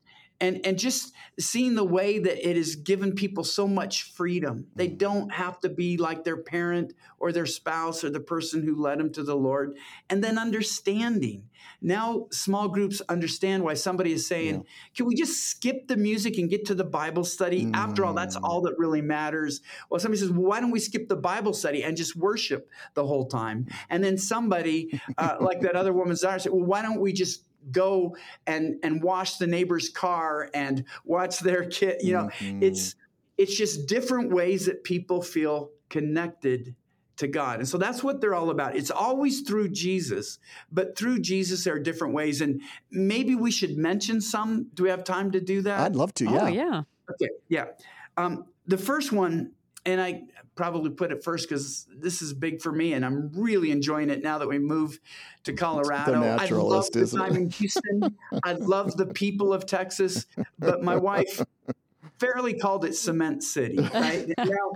and 0.43 0.65
and 0.65 0.77
just 0.77 1.13
seeing 1.39 1.73
the 1.73 1.83
way 1.83 2.19
that 2.19 2.47
it 2.47 2.57
has 2.57 2.75
given 2.75 3.13
people 3.13 3.43
so 3.43 3.67
much 3.67 4.03
freedom 4.03 4.67
they 4.75 4.89
mm. 4.89 4.97
don't 4.97 5.31
have 5.31 5.59
to 5.59 5.69
be 5.69 5.97
like 5.97 6.23
their 6.23 6.37
parent 6.37 6.93
or 7.17 7.31
their 7.31 7.45
spouse 7.45 8.03
or 8.03 8.09
the 8.09 8.19
person 8.19 8.61
who 8.61 8.75
led 8.75 8.99
them 8.99 9.11
to 9.11 9.23
the 9.23 9.35
lord 9.35 9.75
and 10.09 10.23
then 10.23 10.37
understanding 10.37 11.43
now 11.81 12.27
small 12.31 12.67
groups 12.67 13.01
understand 13.07 13.63
why 13.63 13.73
somebody 13.73 14.11
is 14.11 14.27
saying 14.27 14.55
yeah. 14.55 14.61
can 14.95 15.05
we 15.05 15.15
just 15.15 15.45
skip 15.45 15.87
the 15.87 15.97
music 15.97 16.37
and 16.37 16.49
get 16.49 16.65
to 16.65 16.75
the 16.75 16.83
bible 16.83 17.23
study 17.23 17.65
mm. 17.65 17.73
after 17.73 18.03
all 18.03 18.13
that's 18.13 18.35
all 18.35 18.61
that 18.61 18.77
really 18.77 19.01
matters 19.01 19.61
well 19.89 19.99
somebody 19.99 20.19
says 20.19 20.29
well, 20.29 20.41
why 20.41 20.59
don't 20.59 20.71
we 20.71 20.79
skip 20.79 21.07
the 21.07 21.15
bible 21.15 21.53
study 21.53 21.83
and 21.83 21.95
just 21.95 22.15
worship 22.17 22.69
the 22.95 23.05
whole 23.05 23.25
time 23.25 23.65
and 23.89 24.03
then 24.03 24.17
somebody 24.17 24.99
uh, 25.17 25.37
like 25.39 25.61
that 25.61 25.75
other 25.75 25.93
woman's 25.93 26.21
daughter 26.21 26.39
said 26.39 26.51
well 26.51 26.65
why 26.65 26.81
don't 26.81 26.99
we 26.99 27.13
just 27.13 27.45
go 27.71 28.15
and 28.47 28.75
and 28.83 29.01
wash 29.01 29.37
the 29.37 29.47
neighbor's 29.47 29.89
car 29.89 30.49
and 30.53 30.85
watch 31.05 31.39
their 31.39 31.65
kid 31.65 31.97
you 32.01 32.13
know 32.13 32.29
mm-hmm. 32.39 32.63
it's 32.63 32.95
it's 33.37 33.55
just 33.55 33.87
different 33.87 34.31
ways 34.31 34.65
that 34.65 34.83
people 34.83 35.21
feel 35.21 35.71
connected 35.89 36.75
to 37.17 37.27
God. 37.27 37.59
And 37.59 37.67
so 37.67 37.77
that's 37.77 38.03
what 38.03 38.21
they're 38.21 38.33
all 38.33 38.49
about. 38.49 38.75
It's 38.75 38.91
always 38.91 39.41
through 39.41 39.69
Jesus, 39.69 40.39
but 40.71 40.97
through 40.97 41.19
Jesus, 41.19 41.63
there 41.63 41.75
are 41.75 41.79
different 41.79 42.13
ways. 42.13 42.41
And 42.41 42.61
maybe 42.91 43.35
we 43.35 43.51
should 43.51 43.77
mention 43.77 44.19
some. 44.19 44.67
Do 44.73 44.83
we 44.83 44.89
have 44.89 45.03
time 45.03 45.31
to 45.31 45.39
do 45.39 45.61
that? 45.61 45.79
I'd 45.79 45.95
love 45.95 46.13
to. 46.15 46.25
Yeah. 46.25 46.41
Oh, 46.41 46.47
yeah. 46.47 46.81
Okay. 47.11 47.29
Yeah. 47.49 47.65
Um, 48.17 48.45
the 48.67 48.77
first 48.77 49.11
one 49.11 49.51
and 49.85 50.01
I 50.01 50.23
probably 50.55 50.91
put 50.91 51.11
it 51.11 51.23
first 51.23 51.49
because 51.49 51.87
this 51.95 52.21
is 52.21 52.33
big 52.33 52.61
for 52.61 52.71
me, 52.71 52.93
and 52.93 53.05
I'm 53.05 53.31
really 53.33 53.71
enjoying 53.71 54.09
it 54.09 54.23
now 54.23 54.37
that 54.37 54.47
we 54.47 54.59
move 54.59 54.99
to 55.43 55.53
Colorado. 55.53 56.21
I 56.21 56.45
love 56.47 56.91
the 56.91 57.05
time 57.05 57.35
in 57.35 57.49
Houston. 57.49 58.17
I 58.43 58.53
love 58.53 58.95
the 58.97 59.07
people 59.07 59.53
of 59.53 59.65
Texas, 59.65 60.25
but 60.59 60.83
my 60.83 60.95
wife 60.95 61.43
fairly 62.19 62.53
called 62.53 62.85
it 62.85 62.95
Cement 62.95 63.43
City. 63.43 63.77
Right 63.77 64.31
now, 64.37 64.71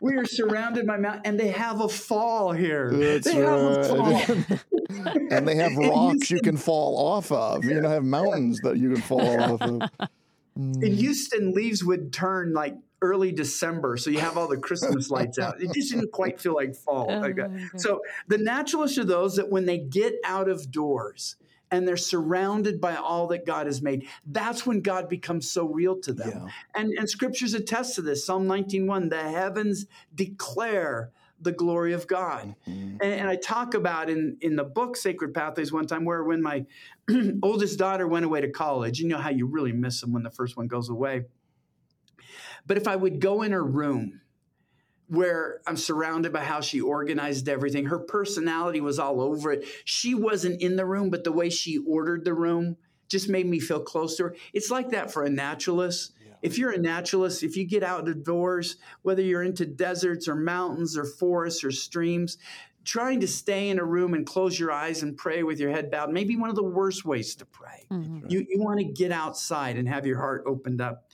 we 0.00 0.16
are 0.16 0.24
surrounded 0.24 0.86
by 0.86 0.98
mountains, 0.98 1.22
and 1.24 1.40
they 1.40 1.48
have 1.48 1.80
a 1.80 1.88
fall 1.88 2.52
here. 2.52 2.90
That's 2.92 3.26
they 3.26 3.42
right. 3.42 4.60
and 5.30 5.48
they 5.48 5.56
have 5.56 5.76
rocks 5.76 6.30
you 6.30 6.40
can 6.40 6.56
fall 6.56 6.96
off 6.98 7.32
of. 7.32 7.64
You 7.64 7.80
know, 7.80 7.88
have 7.88 8.04
mountains 8.04 8.60
that 8.62 8.76
you 8.76 8.92
can 8.92 9.02
fall 9.02 9.40
off 9.40 9.62
of. 9.62 9.82
In 10.56 10.72
mm. 10.74 10.94
Houston, 10.94 11.54
leaves 11.54 11.82
would 11.82 12.12
turn 12.12 12.52
like 12.52 12.74
early 13.02 13.32
December, 13.32 13.96
so 13.96 14.10
you 14.10 14.20
have 14.20 14.36
all 14.36 14.48
the 14.48 14.58
Christmas 14.58 15.10
lights 15.10 15.38
out. 15.38 15.60
It 15.60 15.72
just 15.72 15.92
didn't 15.92 16.12
quite 16.12 16.40
feel 16.40 16.54
like 16.54 16.74
fall. 16.74 17.06
Oh, 17.10 17.18
like 17.18 17.38
so 17.76 18.02
the 18.28 18.38
naturalists 18.38 18.98
are 18.98 19.04
those 19.04 19.36
that 19.36 19.50
when 19.50 19.66
they 19.66 19.78
get 19.78 20.14
out 20.24 20.48
of 20.48 20.70
doors 20.70 21.36
and 21.70 21.86
they're 21.86 21.96
surrounded 21.96 22.80
by 22.80 22.96
all 22.96 23.28
that 23.28 23.46
God 23.46 23.66
has 23.66 23.80
made, 23.80 24.06
that's 24.26 24.66
when 24.66 24.80
God 24.80 25.08
becomes 25.08 25.50
so 25.50 25.66
real 25.66 25.98
to 26.00 26.12
them. 26.12 26.30
Yeah. 26.30 26.52
And, 26.74 26.92
and 26.98 27.08
scriptures 27.08 27.54
attest 27.54 27.94
to 27.94 28.02
this. 28.02 28.26
Psalm 28.26 28.46
19.1, 28.46 29.10
the 29.10 29.22
heavens 29.22 29.86
declare 30.14 31.12
the 31.40 31.52
glory 31.52 31.92
of 31.92 32.06
God. 32.06 32.54
Mm-hmm. 32.68 32.96
And, 33.00 33.20
and, 33.20 33.28
I 33.28 33.36
talk 33.36 33.72
about 33.72 34.10
in, 34.10 34.36
in 34.42 34.56
the 34.56 34.64
book 34.64 34.96
Sacred 34.96 35.32
Pathways 35.32 35.72
one 35.72 35.86
time 35.86 36.04
where 36.04 36.22
when 36.22 36.42
my 36.42 36.66
oldest 37.42 37.78
daughter 37.78 38.06
went 38.06 38.26
away 38.26 38.42
to 38.42 38.50
college, 38.50 39.00
you 39.00 39.08
know 39.08 39.16
how 39.16 39.30
you 39.30 39.46
really 39.46 39.72
miss 39.72 40.02
them 40.02 40.12
when 40.12 40.22
the 40.22 40.30
first 40.30 40.58
one 40.58 40.66
goes 40.66 40.90
away. 40.90 41.24
But 42.66 42.76
if 42.76 42.86
I 42.88 42.96
would 42.96 43.20
go 43.20 43.42
in 43.42 43.52
her 43.52 43.64
room 43.64 44.20
where 45.08 45.60
I'm 45.66 45.76
surrounded 45.76 46.32
by 46.32 46.44
how 46.44 46.60
she 46.60 46.80
organized 46.80 47.48
everything, 47.48 47.86
her 47.86 47.98
personality 47.98 48.80
was 48.80 48.98
all 48.98 49.20
over 49.20 49.52
it. 49.52 49.64
She 49.84 50.14
wasn't 50.14 50.62
in 50.62 50.76
the 50.76 50.86
room, 50.86 51.10
but 51.10 51.24
the 51.24 51.32
way 51.32 51.50
she 51.50 51.78
ordered 51.78 52.24
the 52.24 52.34
room 52.34 52.76
just 53.08 53.28
made 53.28 53.46
me 53.46 53.58
feel 53.58 53.80
close 53.80 54.16
to 54.16 54.24
her. 54.24 54.36
It's 54.52 54.70
like 54.70 54.90
that 54.90 55.12
for 55.12 55.24
a 55.24 55.30
naturalist. 55.30 56.12
Yeah. 56.24 56.34
If 56.42 56.58
you're 56.58 56.70
a 56.70 56.78
naturalist, 56.78 57.42
if 57.42 57.56
you 57.56 57.66
get 57.66 57.82
out 57.82 58.04
the 58.04 58.14
doors, 58.14 58.76
whether 59.02 59.20
you're 59.20 59.42
into 59.42 59.66
deserts 59.66 60.28
or 60.28 60.36
mountains 60.36 60.96
or 60.96 61.04
forests 61.04 61.64
or 61.64 61.72
streams, 61.72 62.38
trying 62.84 63.20
to 63.20 63.28
stay 63.28 63.68
in 63.68 63.78
a 63.78 63.84
room 63.84 64.14
and 64.14 64.26
close 64.26 64.58
your 64.58 64.72
eyes 64.72 65.02
and 65.02 65.16
pray 65.16 65.42
with 65.42 65.60
your 65.60 65.70
head 65.70 65.90
bowed 65.90 66.10
may 66.10 66.24
be 66.24 66.36
one 66.36 66.50
of 66.50 66.56
the 66.56 66.62
worst 66.62 67.04
ways 67.04 67.34
to 67.36 67.44
pray. 67.44 67.84
Mm-hmm. 67.90 68.28
You, 68.28 68.46
you 68.48 68.62
want 68.62 68.78
to 68.78 68.84
get 68.84 69.12
outside 69.12 69.76
and 69.76 69.88
have 69.88 70.06
your 70.06 70.18
heart 70.18 70.44
opened 70.46 70.80
up. 70.80 71.09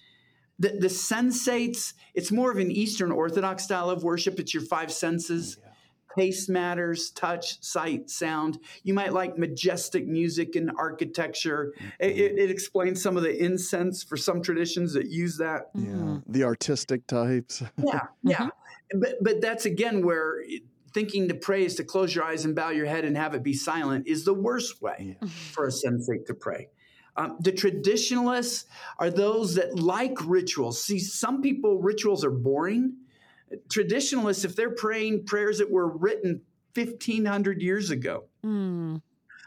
The, 0.59 0.69
the 0.69 0.89
sensates, 0.89 1.93
it's 2.15 2.33
more 2.33 2.51
of 2.51 2.59
an 2.59 2.71
Eastern 2.71 3.13
Orthodox 3.13 3.65
style 3.65 3.91
of 3.91 4.03
worship. 4.03 4.41
It's 4.41 4.55
your 4.55 4.63
five 4.63 4.91
senses. 4.91 5.59
Yeah. 5.61 5.67
Taste 6.17 6.49
matters, 6.49 7.11
touch, 7.11 7.63
sight, 7.63 8.09
sound. 8.09 8.59
You 8.83 8.95
might 8.95 9.13
like 9.13 9.37
majestic 9.37 10.07
music 10.07 10.57
and 10.57 10.71
architecture. 10.79 11.75
Mm-hmm. 11.77 11.89
It, 12.01 12.39
it, 12.39 12.51
explains 12.51 13.03
some 13.03 13.19
of 13.19 13.23
the 13.23 13.37
incense 13.37 14.03
for 14.03 14.17
some 14.17 14.41
traditions 14.41 14.95
that 14.95 15.11
use 15.11 15.37
that. 15.37 15.69
Yeah, 15.75 15.91
mm-hmm. 15.91 16.33
the 16.33 16.45
artistic 16.45 17.07
types. 17.07 17.63
yeah, 17.77 18.01
yeah. 18.23 18.37
Mm-hmm. 18.37 19.01
But 19.01 19.17
but 19.21 19.41
that's 19.43 19.67
again 19.67 20.07
where 20.07 20.43
thinking 20.97 21.29
to 21.29 21.35
pray 21.35 21.63
is 21.63 21.75
to 21.75 21.85
close 21.85 22.15
your 22.15 22.25
eyes 22.25 22.47
and 22.47 22.57
bow 22.57 22.71
your 22.71 22.87
head 22.87 23.05
and 23.05 23.19
have 23.19 23.35
it 23.35 23.43
be 23.43 23.53
silent 23.53 24.07
is 24.07 24.25
the 24.25 24.33
worst 24.33 24.81
way 24.81 25.19
yeah. 25.21 25.29
for 25.53 25.67
a 25.67 25.71
sensate 25.71 26.25
to 26.25 26.33
pray. 26.33 26.69
Um, 27.17 27.37
the 27.41 27.53
traditionalists 27.53 28.67
are 28.99 29.11
those 29.11 29.55
that 29.55 29.79
like 29.79 30.17
rituals. 30.25 30.83
See, 30.83 30.99
some 30.99 31.41
people, 31.41 31.79
rituals 31.79 32.25
are 32.25 32.31
boring. 32.31 32.97
Traditionalists, 33.71 34.45
if 34.45 34.57
they're 34.57 34.71
praying 34.71 35.25
prayers 35.25 35.59
that 35.59 35.71
were 35.71 35.89
written 35.89 36.43
1500 36.75 37.63
years 37.63 37.91
ago, 37.91 38.25
mm. 38.45 39.01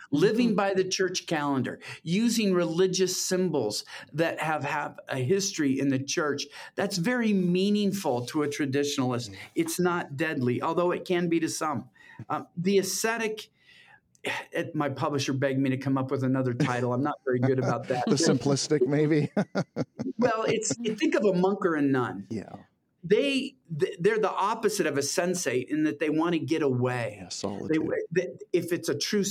living 0.10 0.56
by 0.56 0.74
the 0.74 0.84
church 0.84 1.28
calendar, 1.28 1.80
using 2.02 2.54
religious 2.54 3.22
symbols 3.22 3.86
that 4.14 4.40
have, 4.40 4.64
have 4.64 5.00
a 5.10 5.18
history 5.18 5.80
in 5.80 5.90
the 5.90 6.00
church, 6.00 6.48
that's 6.76 6.98
very 6.98 7.34
meaningful 7.34 8.26
to 8.28 8.44
a 8.44 8.48
traditionalist. 8.48 9.30
Mm. 9.30 9.36
It's 9.56 9.80
not 9.80 10.18
deadly, 10.18 10.62
although 10.62 10.92
it 10.92 11.06
can 11.06 11.30
be 11.30 11.40
to 11.42 11.50
some. 11.50 11.90
Um, 12.30 12.48
the 12.58 12.80
ascetic, 12.80 13.50
it, 14.24 14.76
my 14.76 14.90
publisher 14.90 15.34
begged 15.34 15.60
me 15.60 15.70
to 15.70 15.78
come 15.78 15.98
up 15.98 16.12
with 16.12 16.24
another 16.24 16.54
title. 16.54 16.94
I'm 16.94 17.04
not 17.04 17.20
very 17.26 17.40
good 17.40 17.60
about 17.60 17.88
that. 17.88 18.06
the 18.08 18.16
simplistic, 18.16 18.86
maybe. 18.86 19.32
well, 20.18 20.44
it's 20.48 20.76
think 20.76 21.16
of 21.16 21.26
a 21.26 21.34
monk 21.34 21.66
or 21.66 21.76
a 21.76 21.82
nun. 21.82 22.28
Yeah. 22.30 22.50
They 23.02 23.56
they're 23.70 24.20
the 24.20 24.32
opposite 24.32 24.86
of 24.86 24.98
a 24.98 25.02
sensate 25.02 25.70
in 25.70 25.84
that 25.84 26.00
they 26.00 26.10
want 26.10 26.34
to 26.34 26.40
get 26.40 26.62
away. 26.62 27.20
Yeah, 27.22 27.30
solitude. 27.30 27.90
They, 28.12 28.24
they, 28.24 28.28
if 28.52 28.74
it's 28.74 28.90
a 28.90 28.96
true 28.96 29.24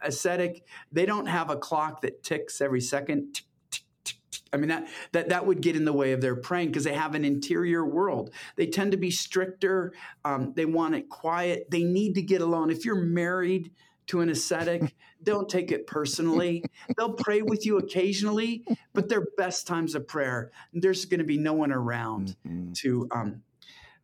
ascetic, 0.00 0.64
they 0.90 1.06
don't 1.06 1.26
have 1.26 1.48
a 1.48 1.56
clock 1.56 2.00
that 2.00 2.24
ticks 2.24 2.60
every 2.60 2.80
second. 2.80 3.34
Tick, 3.34 3.44
tick, 3.70 3.84
tick, 4.04 4.40
I 4.52 4.56
mean 4.56 4.70
that 4.70 4.88
that 5.12 5.28
that 5.28 5.46
would 5.46 5.60
get 5.60 5.76
in 5.76 5.84
the 5.84 5.92
way 5.92 6.10
of 6.10 6.20
their 6.20 6.34
praying 6.34 6.68
because 6.68 6.82
they 6.82 6.94
have 6.94 7.14
an 7.14 7.24
interior 7.24 7.86
world. 7.86 8.34
They 8.56 8.66
tend 8.66 8.90
to 8.90 8.98
be 8.98 9.12
stricter. 9.12 9.92
Um, 10.24 10.52
they 10.56 10.64
want 10.64 10.96
it 10.96 11.08
quiet. 11.08 11.70
They 11.70 11.84
need 11.84 12.16
to 12.16 12.22
get 12.22 12.40
alone. 12.40 12.70
If 12.70 12.84
you're 12.84 12.96
married 12.96 13.70
to 14.12 14.20
an 14.20 14.28
ascetic, 14.28 14.94
don't 15.22 15.48
take 15.48 15.72
it 15.72 15.86
personally. 15.86 16.62
They'll 16.98 17.14
pray 17.14 17.40
with 17.40 17.64
you 17.64 17.78
occasionally, 17.78 18.62
but 18.92 19.08
their 19.08 19.24
best 19.38 19.66
times 19.66 19.94
of 19.94 20.06
prayer, 20.06 20.52
there's 20.74 21.06
going 21.06 21.20
to 21.20 21.24
be 21.24 21.38
no 21.38 21.54
one 21.54 21.72
around 21.72 22.36
mm-hmm. 22.46 22.72
to 22.74 23.08
um, 23.10 23.42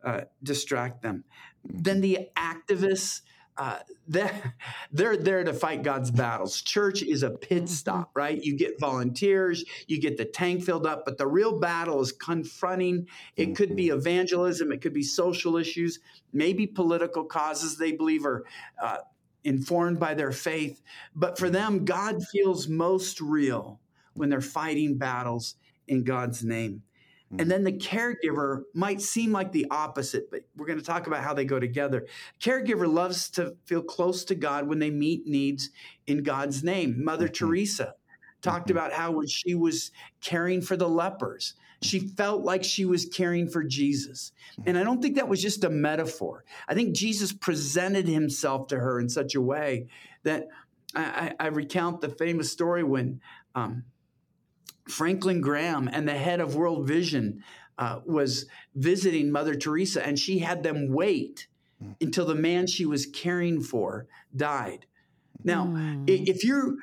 uh, 0.03 0.23
distract 0.43 1.03
them. 1.03 1.25
Mm-hmm. 1.67 1.83
Then 1.83 2.01
the 2.01 2.31
activists, 2.37 3.21
uh, 3.59 3.81
they're, 4.07 4.55
they're 4.93 5.19
there 5.19 5.45
to 5.45 5.53
fight 5.53 5.83
God's 5.83 6.11
battles. 6.11 6.63
Church 6.63 7.03
is 7.03 7.23
a 7.23 7.31
pit 7.31 7.65
mm-hmm. 7.65 7.67
stop, 7.67 8.11
right? 8.15 8.43
You 8.43 8.57
get 8.57 8.81
volunteers, 8.81 9.63
you 9.89 10.01
get 10.01 10.17
the 10.17 10.25
tank 10.25 10.65
filled 10.65 10.87
up, 10.87 11.05
but 11.05 11.19
the 11.19 11.27
real 11.27 11.61
battle 11.61 12.01
is 12.01 12.13
confronting. 12.13 13.09
It 13.37 13.57
could 13.57 13.77
be 13.77 13.89
mm-hmm. 13.89 13.99
evangelism, 13.99 14.73
it 14.73 14.81
could 14.81 14.95
be 14.95 15.03
social 15.03 15.59
issues, 15.59 15.99
maybe 16.33 16.67
political 16.67 17.25
causes 17.25 17.77
they 17.77 17.93
believe 17.93 18.25
are 18.25 18.45
uh, 18.83 18.99
informed 19.45 19.99
by 19.99 20.15
their 20.15 20.33
faith. 20.33 20.83
But 21.15 21.39
for 21.39 21.51
them, 21.51 21.85
God 21.85 22.23
feels 22.27 22.69
most 22.69 23.21
real 23.21 23.81
when 24.15 24.29
they're 24.29 24.41
fighting 24.41 24.99
battles 24.99 25.55
in 25.87 26.05
God's 26.05 26.45
name. 26.45 26.83
And 27.31 27.41
mm-hmm. 27.41 27.49
then 27.51 27.65
the 27.65 27.73
caregiver 27.73 28.63
might 28.73 29.03
seem 29.03 29.33
like 29.33 29.53
the 29.53 29.67
opposite, 29.71 30.31
but 30.31 30.43
we're 30.57 30.67
going 30.67 30.79
to 30.79 30.85
talk 30.85 31.07
about 31.07 31.23
how 31.23 31.35
they 31.35 31.45
go 31.45 31.61
together. 31.61 32.07
Caregiver 32.41 32.91
loves 32.91 33.29
to 33.31 33.55
feel 33.67 33.83
close 33.83 34.25
to 34.25 34.35
God 34.35 34.67
when 34.67 34.79
they 34.79 34.91
meet 34.91 35.27
needs 35.27 35.71
in 36.07 36.23
God's 36.23 36.65
name. 36.65 37.05
Mother 37.05 37.27
mm-hmm. 37.27 37.47
Teresa 37.47 37.95
talked 38.41 38.69
mm-hmm. 38.69 38.79
about 38.79 38.93
how 38.93 39.11
when 39.11 39.27
she 39.27 39.55
was 39.55 39.91
caring 40.23 40.63
for 40.63 40.77
the 40.77 40.89
lepers, 40.89 41.55
she 41.81 42.01
felt 42.01 42.43
like 42.43 42.65
she 42.65 42.85
was 42.85 43.07
caring 43.07 43.49
for 43.49 43.63
Jesus. 43.63 44.33
And 44.67 44.77
I 44.77 44.83
don't 44.83 45.01
think 45.01 45.17
that 45.17 45.29
was 45.29 45.41
just 45.41 45.65
a 45.65 45.71
metaphor. 45.71 46.45
I 46.67 46.75
think 46.75 46.95
Jesus 46.95 47.33
presented 47.33 48.09
himself 48.09 48.69
to 48.69 48.79
her 48.79 48.99
in 48.99 49.09
such 49.09 49.35
a 49.35 49.41
way 49.41 49.87
that 50.25 50.49
I, 50.95 51.35
I 51.39 51.47
recount 51.49 52.01
the 52.01 52.09
famous 52.09 52.51
story 52.51 52.83
when 52.83 53.21
um, 53.55 53.85
Franklin 54.89 55.41
Graham 55.41 55.89
and 55.93 56.09
the 56.09 56.17
head 56.17 56.41
of 56.41 56.57
World 56.57 56.87
Vision 56.87 57.45
uh, 57.79 58.01
was 58.05 58.47
visiting 58.75 59.31
Mother 59.31 59.55
Teresa, 59.55 60.05
and 60.05 60.19
she 60.19 60.39
had 60.41 60.65
them 60.65 60.89
wait 60.93 61.47
hmm. 61.81 61.93
until 62.01 62.27
the 62.27 62.35
man 62.35 62.67
she 62.67 62.87
was 62.87 63.07
caring 63.07 63.61
for 63.61 64.07
died. 64.35 64.87
Now, 65.45 65.67
mm. 65.67 66.05
if 66.09 66.43
you're 66.43 66.75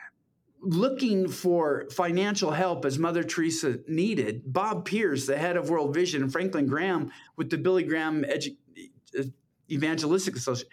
looking 0.65 1.27
for 1.27 1.87
financial 1.91 2.51
help 2.51 2.85
as 2.85 2.97
Mother 2.97 3.23
Teresa 3.23 3.79
needed, 3.87 4.41
Bob 4.45 4.85
Pierce, 4.85 5.27
the 5.27 5.37
head 5.37 5.57
of 5.57 5.69
World 5.69 5.93
Vision, 5.93 6.23
and 6.23 6.31
Franklin 6.31 6.65
Graham 6.65 7.11
with 7.37 7.49
the 7.49 7.57
Billy 7.57 7.83
Graham 7.83 8.23
Edu- 8.23 8.57
uh, 9.17 9.23
Evangelistic 9.69 10.35
Association, 10.35 10.69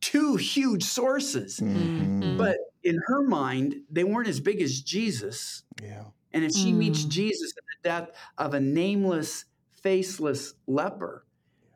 two 0.00 0.36
huge 0.36 0.84
sources. 0.84 1.60
Mm-hmm. 1.60 2.38
But 2.38 2.56
in 2.82 2.98
her 3.06 3.22
mind, 3.22 3.76
they 3.90 4.04
weren't 4.04 4.28
as 4.28 4.40
big 4.40 4.60
as 4.60 4.80
Jesus. 4.80 5.62
Yeah. 5.82 6.04
And 6.32 6.44
if 6.44 6.52
she 6.52 6.72
mm. 6.72 6.78
meets 6.78 7.04
Jesus 7.04 7.52
at 7.56 7.64
the 7.64 7.88
death 7.88 8.16
of 8.38 8.54
a 8.54 8.60
nameless, 8.60 9.44
faceless 9.82 10.54
leper, 10.66 11.24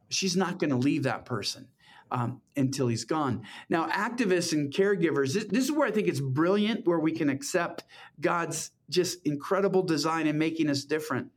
she's 0.08 0.36
not 0.36 0.58
going 0.58 0.70
to 0.70 0.76
leave 0.76 1.04
that 1.04 1.24
person 1.24 1.68
um, 2.10 2.40
until 2.56 2.88
he's 2.88 3.04
gone. 3.04 3.42
Now, 3.68 3.88
activists 3.88 4.52
and 4.52 4.72
caregivers, 4.72 5.34
this, 5.34 5.44
this, 5.44 5.64
is 5.64 5.72
where 5.72 5.86
I 5.86 5.90
think 5.90 6.08
it's 6.08 6.20
brilliant, 6.20 6.86
where 6.86 6.98
we 6.98 7.12
can 7.12 7.28
accept 7.28 7.84
God's 8.20 8.70
just 8.90 9.26
incredible 9.26 9.82
design 9.82 10.26
and 10.26 10.38
making 10.38 10.70
us 10.70 10.84
different. 10.84 11.30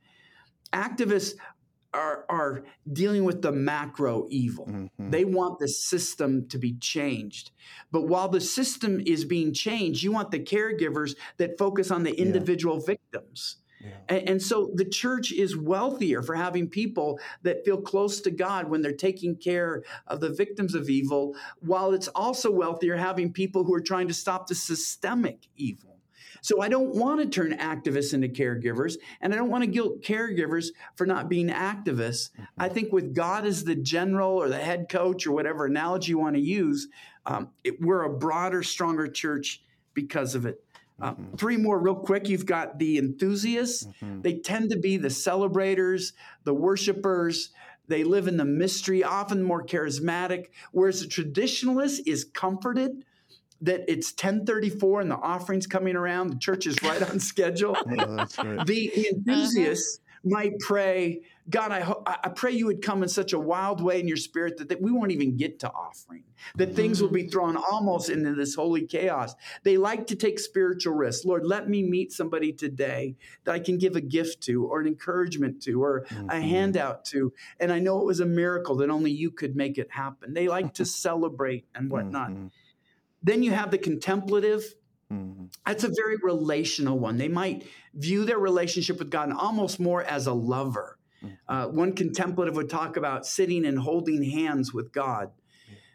Activists 0.72 1.34
are, 1.94 2.24
are 2.28 2.64
dealing 2.90 3.24
with 3.24 3.42
the 3.42 3.52
macro 3.52 4.26
evil. 4.30 4.66
Mm-hmm. 4.66 5.10
They 5.10 5.24
want 5.24 5.58
the 5.58 5.68
system 5.68 6.48
to 6.48 6.58
be 6.58 6.74
changed. 6.74 7.50
But 7.90 8.02
while 8.02 8.28
the 8.28 8.40
system 8.40 9.00
is 9.04 9.24
being 9.24 9.52
changed, 9.52 10.02
you 10.02 10.12
want 10.12 10.30
the 10.30 10.40
caregivers 10.40 11.16
that 11.36 11.58
focus 11.58 11.90
on 11.90 12.02
the 12.02 12.12
individual 12.18 12.76
yeah. 12.76 12.86
victims. 12.86 13.56
And, 14.08 14.28
and, 14.28 14.42
so 14.42 14.70
the 14.74 14.84
church 14.84 15.32
is 15.32 15.56
wealthier 15.56 16.22
for 16.22 16.34
having 16.34 16.68
people 16.68 17.18
that 17.42 17.64
feel 17.64 17.80
close 17.80 18.20
to 18.22 18.30
God 18.30 18.68
when 18.68 18.82
they're 18.82 18.92
taking 18.92 19.36
care 19.36 19.82
of 20.06 20.20
the 20.20 20.30
victims 20.30 20.74
of 20.74 20.88
evil, 20.88 21.34
while 21.60 21.92
it's 21.92 22.08
also 22.08 22.50
wealthier 22.50 22.96
having 22.96 23.32
people 23.32 23.64
who 23.64 23.74
are 23.74 23.80
trying 23.80 24.08
to 24.08 24.14
stop 24.14 24.46
the 24.46 24.54
systemic 24.54 25.46
evil. 25.56 25.92
So 26.42 26.60
I 26.60 26.68
don't 26.68 26.96
want 26.96 27.20
to 27.20 27.26
turn 27.26 27.56
activists 27.56 28.14
into 28.14 28.28
caregivers, 28.28 28.96
and 29.20 29.32
I 29.32 29.36
don't 29.36 29.48
want 29.48 29.62
to 29.62 29.70
guilt 29.70 30.02
caregivers 30.02 30.68
for 30.96 31.06
not 31.06 31.28
being 31.28 31.48
activists. 31.48 32.30
Mm-hmm. 32.30 32.42
I 32.58 32.68
think 32.68 32.92
with 32.92 33.14
God 33.14 33.46
as 33.46 33.62
the 33.62 33.76
general 33.76 34.32
or 34.32 34.48
the 34.48 34.58
head 34.58 34.88
coach 34.88 35.24
or 35.24 35.32
whatever 35.32 35.66
analogy 35.66 36.10
you 36.10 36.18
want 36.18 36.34
to 36.34 36.42
use, 36.42 36.88
um, 37.26 37.50
it, 37.62 37.80
we're 37.80 38.02
a 38.02 38.10
broader, 38.10 38.64
stronger 38.64 39.06
church 39.06 39.62
because 39.94 40.34
of 40.34 40.44
it. 40.44 40.64
Uh, 41.02 41.12
mm-hmm. 41.12 41.36
Three 41.36 41.56
more, 41.56 41.78
real 41.78 41.96
quick. 41.96 42.28
You've 42.28 42.46
got 42.46 42.78
the 42.78 42.96
enthusiasts. 42.96 43.84
Mm-hmm. 43.84 44.22
They 44.22 44.38
tend 44.38 44.70
to 44.70 44.78
be 44.78 44.96
the 44.96 45.10
celebrators, 45.10 46.12
the 46.44 46.54
worshipers. 46.54 47.50
They 47.88 48.04
live 48.04 48.28
in 48.28 48.36
the 48.36 48.44
mystery, 48.44 49.02
often 49.02 49.42
more 49.42 49.64
charismatic. 49.64 50.46
Whereas 50.70 51.00
the 51.00 51.08
traditionalist 51.08 52.00
is 52.06 52.24
comforted 52.24 53.04
that 53.62 53.84
it's 53.88 54.12
1034 54.12 55.00
and 55.00 55.10
the 55.10 55.16
offering's 55.16 55.66
coming 55.66 55.96
around. 55.96 56.30
The 56.30 56.38
church 56.38 56.66
is 56.66 56.80
right 56.82 57.02
on 57.10 57.18
schedule. 57.20 57.76
oh. 57.76 58.26
The 58.64 59.08
enthusiasts 59.08 60.00
might 60.24 60.58
pray, 60.60 61.22
God, 61.50 61.72
I, 61.72 61.80
ho- 61.80 62.02
I 62.06 62.28
pray 62.28 62.52
you 62.52 62.66
would 62.66 62.82
come 62.82 63.02
in 63.02 63.08
such 63.08 63.32
a 63.32 63.38
wild 63.38 63.80
way 63.80 63.98
in 63.98 64.06
your 64.06 64.16
spirit 64.16 64.58
that, 64.58 64.68
that 64.68 64.80
we 64.80 64.92
won't 64.92 65.10
even 65.10 65.36
get 65.36 65.58
to 65.60 65.72
offering, 65.72 66.24
that 66.56 66.74
things 66.74 67.02
will 67.02 67.10
be 67.10 67.24
mm. 67.24 67.32
thrown 67.32 67.56
almost 67.56 68.08
into 68.08 68.34
this 68.34 68.54
holy 68.54 68.86
chaos. 68.86 69.34
They 69.64 69.76
like 69.76 70.06
to 70.08 70.16
take 70.16 70.38
spiritual 70.38 70.94
risks. 70.94 71.24
Lord, 71.24 71.44
let 71.44 71.68
me 71.68 71.82
meet 71.82 72.12
somebody 72.12 72.52
today 72.52 73.16
that 73.44 73.52
I 73.52 73.58
can 73.58 73.78
give 73.78 73.96
a 73.96 74.00
gift 74.00 74.42
to, 74.44 74.64
or 74.64 74.80
an 74.80 74.86
encouragement 74.86 75.62
to, 75.64 75.82
or 75.82 76.04
mm-hmm. 76.04 76.30
a 76.30 76.40
handout 76.40 77.04
to. 77.06 77.32
And 77.58 77.72
I 77.72 77.80
know 77.80 77.98
it 78.00 78.06
was 78.06 78.20
a 78.20 78.26
miracle 78.26 78.76
that 78.76 78.90
only 78.90 79.10
you 79.10 79.30
could 79.30 79.56
make 79.56 79.78
it 79.78 79.90
happen. 79.90 80.34
They 80.34 80.48
like 80.48 80.74
to 80.74 80.84
celebrate 81.02 81.66
and 81.74 81.90
whatnot. 81.90 82.30
Mm-hmm. 82.30 82.46
Then 83.24 83.42
you 83.42 83.52
have 83.52 83.70
the 83.70 83.78
contemplative 83.78 84.74
Mm-hmm. 85.12 85.44
That's 85.66 85.84
a 85.84 85.90
very 85.94 86.16
relational 86.22 86.98
one. 86.98 87.18
They 87.18 87.28
might 87.28 87.66
view 87.94 88.24
their 88.24 88.38
relationship 88.38 88.98
with 88.98 89.10
God 89.10 89.30
almost 89.32 89.78
more 89.78 90.02
as 90.02 90.26
a 90.26 90.32
lover. 90.32 90.98
Mm-hmm. 91.22 91.34
Uh, 91.48 91.68
one 91.68 91.92
contemplative 91.92 92.56
would 92.56 92.70
talk 92.70 92.96
about 92.96 93.26
sitting 93.26 93.66
and 93.66 93.78
holding 93.78 94.22
hands 94.22 94.72
with 94.72 94.92
God. 94.92 95.30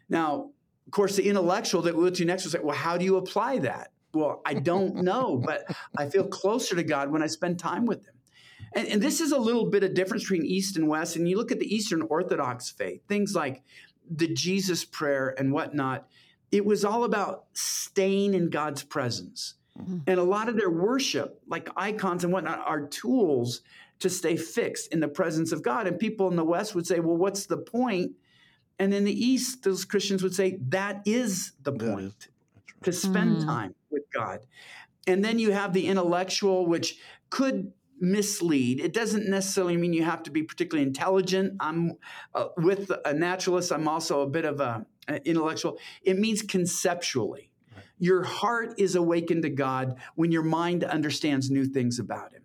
Now, 0.08 0.50
of 0.86 0.92
course, 0.92 1.16
the 1.16 1.28
intellectual 1.28 1.82
that 1.82 1.94
we'll 1.94 2.10
to 2.10 2.24
next 2.24 2.44
will 2.44 2.52
say, 2.52 2.60
well, 2.62 2.76
how 2.76 2.96
do 2.96 3.04
you 3.04 3.16
apply 3.16 3.58
that? 3.60 3.92
Well, 4.14 4.40
I 4.46 4.54
don't 4.54 4.96
know, 5.02 5.36
but 5.36 5.64
I 5.96 6.08
feel 6.08 6.26
closer 6.26 6.76
to 6.76 6.82
God 6.82 7.10
when 7.10 7.22
I 7.22 7.26
spend 7.26 7.58
time 7.58 7.84
with 7.84 8.06
Him. 8.06 8.14
And, 8.74 8.88
and, 8.88 9.02
this 9.02 9.20
is 9.20 9.32
a 9.32 9.38
little 9.38 9.70
bit 9.70 9.82
of 9.82 9.94
difference 9.94 10.24
between 10.24 10.44
East 10.44 10.76
and 10.76 10.88
West. 10.88 11.16
And 11.16 11.28
you 11.28 11.36
look 11.36 11.52
at 11.52 11.58
the 11.58 11.74
Eastern 11.74 12.02
Orthodox 12.02 12.70
faith, 12.70 13.00
things 13.08 13.34
like 13.34 13.62
the 14.10 14.32
Jesus 14.32 14.84
prayer 14.84 15.34
and 15.38 15.52
whatnot, 15.52 16.06
it 16.50 16.64
was 16.64 16.84
all 16.84 17.04
about 17.04 17.44
staying 17.52 18.34
in 18.34 18.50
God's 18.50 18.82
presence. 18.82 19.54
Mm-hmm. 19.78 19.98
And 20.06 20.18
a 20.18 20.24
lot 20.24 20.48
of 20.48 20.56
their 20.56 20.70
worship, 20.70 21.40
like 21.46 21.68
icons 21.76 22.24
and 22.24 22.32
whatnot, 22.32 22.60
are 22.66 22.86
tools 22.86 23.62
to 24.00 24.08
stay 24.08 24.36
fixed 24.36 24.92
in 24.92 25.00
the 25.00 25.08
presence 25.08 25.52
of 25.52 25.62
God. 25.62 25.86
And 25.86 25.98
people 25.98 26.28
in 26.28 26.36
the 26.36 26.44
West 26.44 26.74
would 26.74 26.86
say, 26.86 27.00
well, 27.00 27.16
what's 27.16 27.46
the 27.46 27.58
point? 27.58 28.12
And 28.78 28.94
in 28.94 29.04
the 29.04 29.12
East, 29.12 29.64
those 29.64 29.84
Christians 29.84 30.22
would 30.22 30.34
say, 30.34 30.58
that 30.68 31.02
is 31.04 31.52
the 31.62 31.72
point 31.72 32.28
to 32.84 32.92
spend 32.92 33.38
mm. 33.38 33.44
time 33.44 33.74
with 33.90 34.04
God. 34.12 34.40
And 35.06 35.24
then 35.24 35.38
you 35.38 35.52
have 35.52 35.72
the 35.72 35.86
intellectual, 35.86 36.66
which 36.66 36.98
could 37.30 37.72
mislead. 38.00 38.80
It 38.80 38.92
doesn't 38.92 39.28
necessarily 39.28 39.76
mean 39.76 39.92
you 39.92 40.04
have 40.04 40.22
to 40.24 40.30
be 40.30 40.42
particularly 40.42 40.86
intelligent. 40.86 41.54
I'm 41.60 41.94
uh, 42.34 42.48
with 42.56 42.92
a 43.04 43.12
naturalist, 43.12 43.72
I'm 43.72 43.88
also 43.88 44.20
a 44.20 44.28
bit 44.28 44.44
of 44.44 44.60
a, 44.60 44.74
an 44.76 44.86
Uh, 45.08 45.18
intellectual. 45.24 45.78
It 46.02 46.18
means 46.18 46.42
conceptually. 46.42 47.50
Your 47.98 48.22
heart 48.22 48.74
is 48.78 48.94
awakened 48.94 49.42
to 49.42 49.50
God 49.50 49.96
when 50.14 50.30
your 50.30 50.42
mind 50.42 50.84
understands 50.84 51.50
new 51.50 51.64
things 51.64 51.98
about 51.98 52.32
Him. 52.32 52.42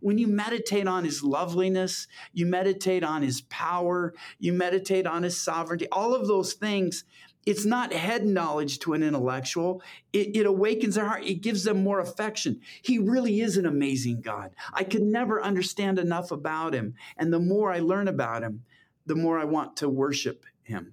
When 0.00 0.18
you 0.18 0.26
meditate 0.26 0.86
on 0.86 1.04
His 1.04 1.22
loveliness, 1.22 2.06
you 2.32 2.44
meditate 2.44 3.02
on 3.02 3.22
His 3.22 3.40
power, 3.42 4.14
you 4.38 4.52
meditate 4.52 5.06
on 5.06 5.22
His 5.22 5.40
sovereignty, 5.40 5.88
all 5.90 6.14
of 6.14 6.28
those 6.28 6.52
things 6.52 7.04
it's 7.44 7.64
not 7.64 7.92
head 7.92 8.24
knowledge 8.24 8.78
to 8.80 8.92
an 8.92 9.02
intellectual. 9.02 9.82
It, 10.12 10.36
it, 10.36 10.46
awakens 10.46 10.94
their 10.94 11.06
heart. 11.06 11.24
It 11.24 11.42
gives 11.42 11.64
them 11.64 11.82
more 11.82 11.98
affection. 11.98 12.60
He 12.82 12.98
really 12.98 13.40
is 13.40 13.56
an 13.56 13.66
amazing 13.66 14.20
God. 14.20 14.52
I 14.72 14.84
can 14.84 15.10
never 15.10 15.42
understand 15.42 15.98
enough 15.98 16.30
about 16.30 16.72
him. 16.72 16.94
And 17.16 17.32
the 17.32 17.40
more 17.40 17.72
I 17.72 17.80
learn 17.80 18.06
about 18.06 18.44
him, 18.44 18.62
the 19.06 19.16
more 19.16 19.40
I 19.40 19.44
want 19.44 19.76
to 19.78 19.88
worship 19.88 20.44
him. 20.62 20.92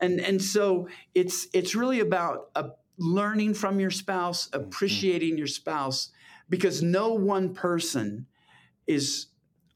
And, 0.00 0.20
and 0.20 0.40
so 0.40 0.88
it's, 1.14 1.48
it's 1.52 1.74
really 1.74 2.00
about 2.00 2.50
a, 2.54 2.70
learning 2.98 3.54
from 3.54 3.80
your 3.80 3.90
spouse, 3.90 4.48
mm-hmm. 4.48 4.64
appreciating 4.64 5.38
your 5.38 5.46
spouse, 5.46 6.10
because 6.48 6.82
no 6.82 7.12
one 7.12 7.54
person 7.54 8.26
is 8.86 9.26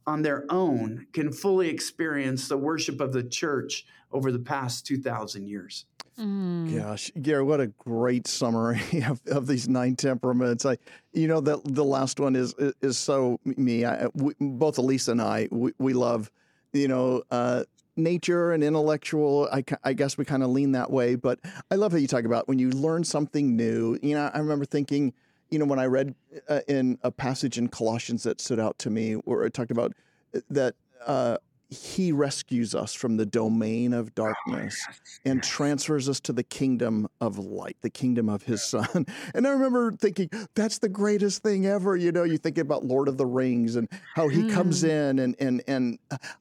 on 0.06 0.22
their 0.22 0.44
own 0.50 1.06
can 1.12 1.32
fully 1.32 1.68
experience 1.68 2.48
the 2.48 2.56
worship 2.56 3.00
of 3.00 3.12
the 3.12 3.22
church 3.22 3.86
over 4.10 4.32
the 4.32 4.38
past 4.38 4.86
2,000 4.86 5.46
years. 5.46 5.86
Mm. 6.18 6.76
Gosh, 6.76 7.10
Gary, 7.20 7.42
what 7.42 7.60
a 7.60 7.68
great 7.68 8.26
summary 8.26 8.80
of, 9.06 9.20
of 9.28 9.46
these 9.46 9.68
nine 9.68 9.96
temperaments. 9.96 10.66
I, 10.66 10.76
you 11.12 11.26
know, 11.26 11.40
the 11.40 11.60
the 11.64 11.84
last 11.84 12.20
one 12.20 12.36
is 12.36 12.54
is 12.82 12.98
so 12.98 13.40
me. 13.44 13.86
I, 13.86 14.08
we, 14.12 14.34
both 14.38 14.76
Alisa 14.76 15.08
and 15.08 15.22
I, 15.22 15.48
we, 15.50 15.72
we 15.78 15.94
love, 15.94 16.30
you 16.74 16.86
know, 16.86 17.22
uh, 17.30 17.64
nature 17.96 18.52
and 18.52 18.62
intellectual. 18.64 19.48
I, 19.52 19.64
I 19.84 19.92
guess 19.92 20.16
we 20.16 20.24
kind 20.24 20.42
of 20.42 20.50
lean 20.50 20.72
that 20.72 20.90
way. 20.90 21.14
But 21.14 21.40
I 21.70 21.76
love 21.76 21.92
how 21.92 21.98
you 21.98 22.06
talk 22.06 22.24
about 22.24 22.48
when 22.48 22.58
you 22.58 22.70
learn 22.70 23.04
something 23.04 23.56
new. 23.56 23.98
You 24.02 24.14
know, 24.14 24.30
I 24.32 24.38
remember 24.38 24.64
thinking, 24.64 25.12
you 25.50 25.58
know, 25.58 25.64
when 25.64 25.78
I 25.78 25.86
read 25.86 26.14
uh, 26.48 26.60
in 26.68 26.98
a 27.02 27.10
passage 27.10 27.58
in 27.58 27.68
Colossians 27.68 28.22
that 28.22 28.40
stood 28.40 28.60
out 28.60 28.78
to 28.78 28.90
me, 28.90 29.14
where 29.14 29.44
it 29.44 29.54
talked 29.54 29.70
about 29.70 29.92
uh, 30.34 30.40
that. 30.50 30.74
Uh, 31.04 31.36
he 31.72 32.12
rescues 32.12 32.74
us 32.74 32.92
from 32.92 33.16
the 33.16 33.24
domain 33.24 33.94
of 33.94 34.14
darkness 34.14 34.84
oh, 34.86 34.92
yes. 34.92 35.20
and 35.24 35.42
transfers 35.42 36.08
us 36.08 36.20
to 36.20 36.32
the 36.32 36.42
kingdom 36.42 37.08
of 37.20 37.38
light, 37.38 37.76
the 37.80 37.90
kingdom 37.90 38.28
of 38.28 38.42
his 38.42 38.62
son. 38.62 39.06
And 39.34 39.46
I 39.46 39.50
remember 39.50 39.92
thinking, 39.92 40.28
that's 40.54 40.78
the 40.78 40.88
greatest 40.88 41.42
thing 41.42 41.66
ever. 41.66 41.96
You 41.96 42.12
know, 42.12 42.24
you 42.24 42.36
think 42.38 42.58
about 42.58 42.84
Lord 42.84 43.08
of 43.08 43.16
the 43.16 43.26
Rings 43.26 43.76
and 43.76 43.88
how 44.14 44.28
he 44.28 44.42
mm. 44.42 44.52
comes 44.52 44.84
in 44.84 45.18
and 45.18 45.34
and 45.38 45.62
and 45.66 45.98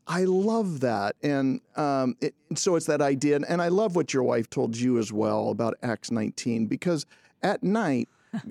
I 0.08 0.24
love 0.24 0.82
that. 0.82 1.16
And 1.22 1.62
um, 1.76 2.16
it, 2.22 2.34
so 2.56 2.76
it's 2.76 2.88
that 2.88 3.02
idea. 3.02 3.40
And 3.48 3.62
I 3.62 3.70
love 3.70 3.96
what 3.96 4.14
your 4.14 4.24
wife 4.24 4.50
told 4.50 4.76
you 4.76 4.98
as 4.98 5.14
well 5.14 5.50
about 5.50 5.76
Acts 5.84 6.12
19, 6.12 6.66
because 6.68 7.06
at 7.44 7.64
night 7.64 8.10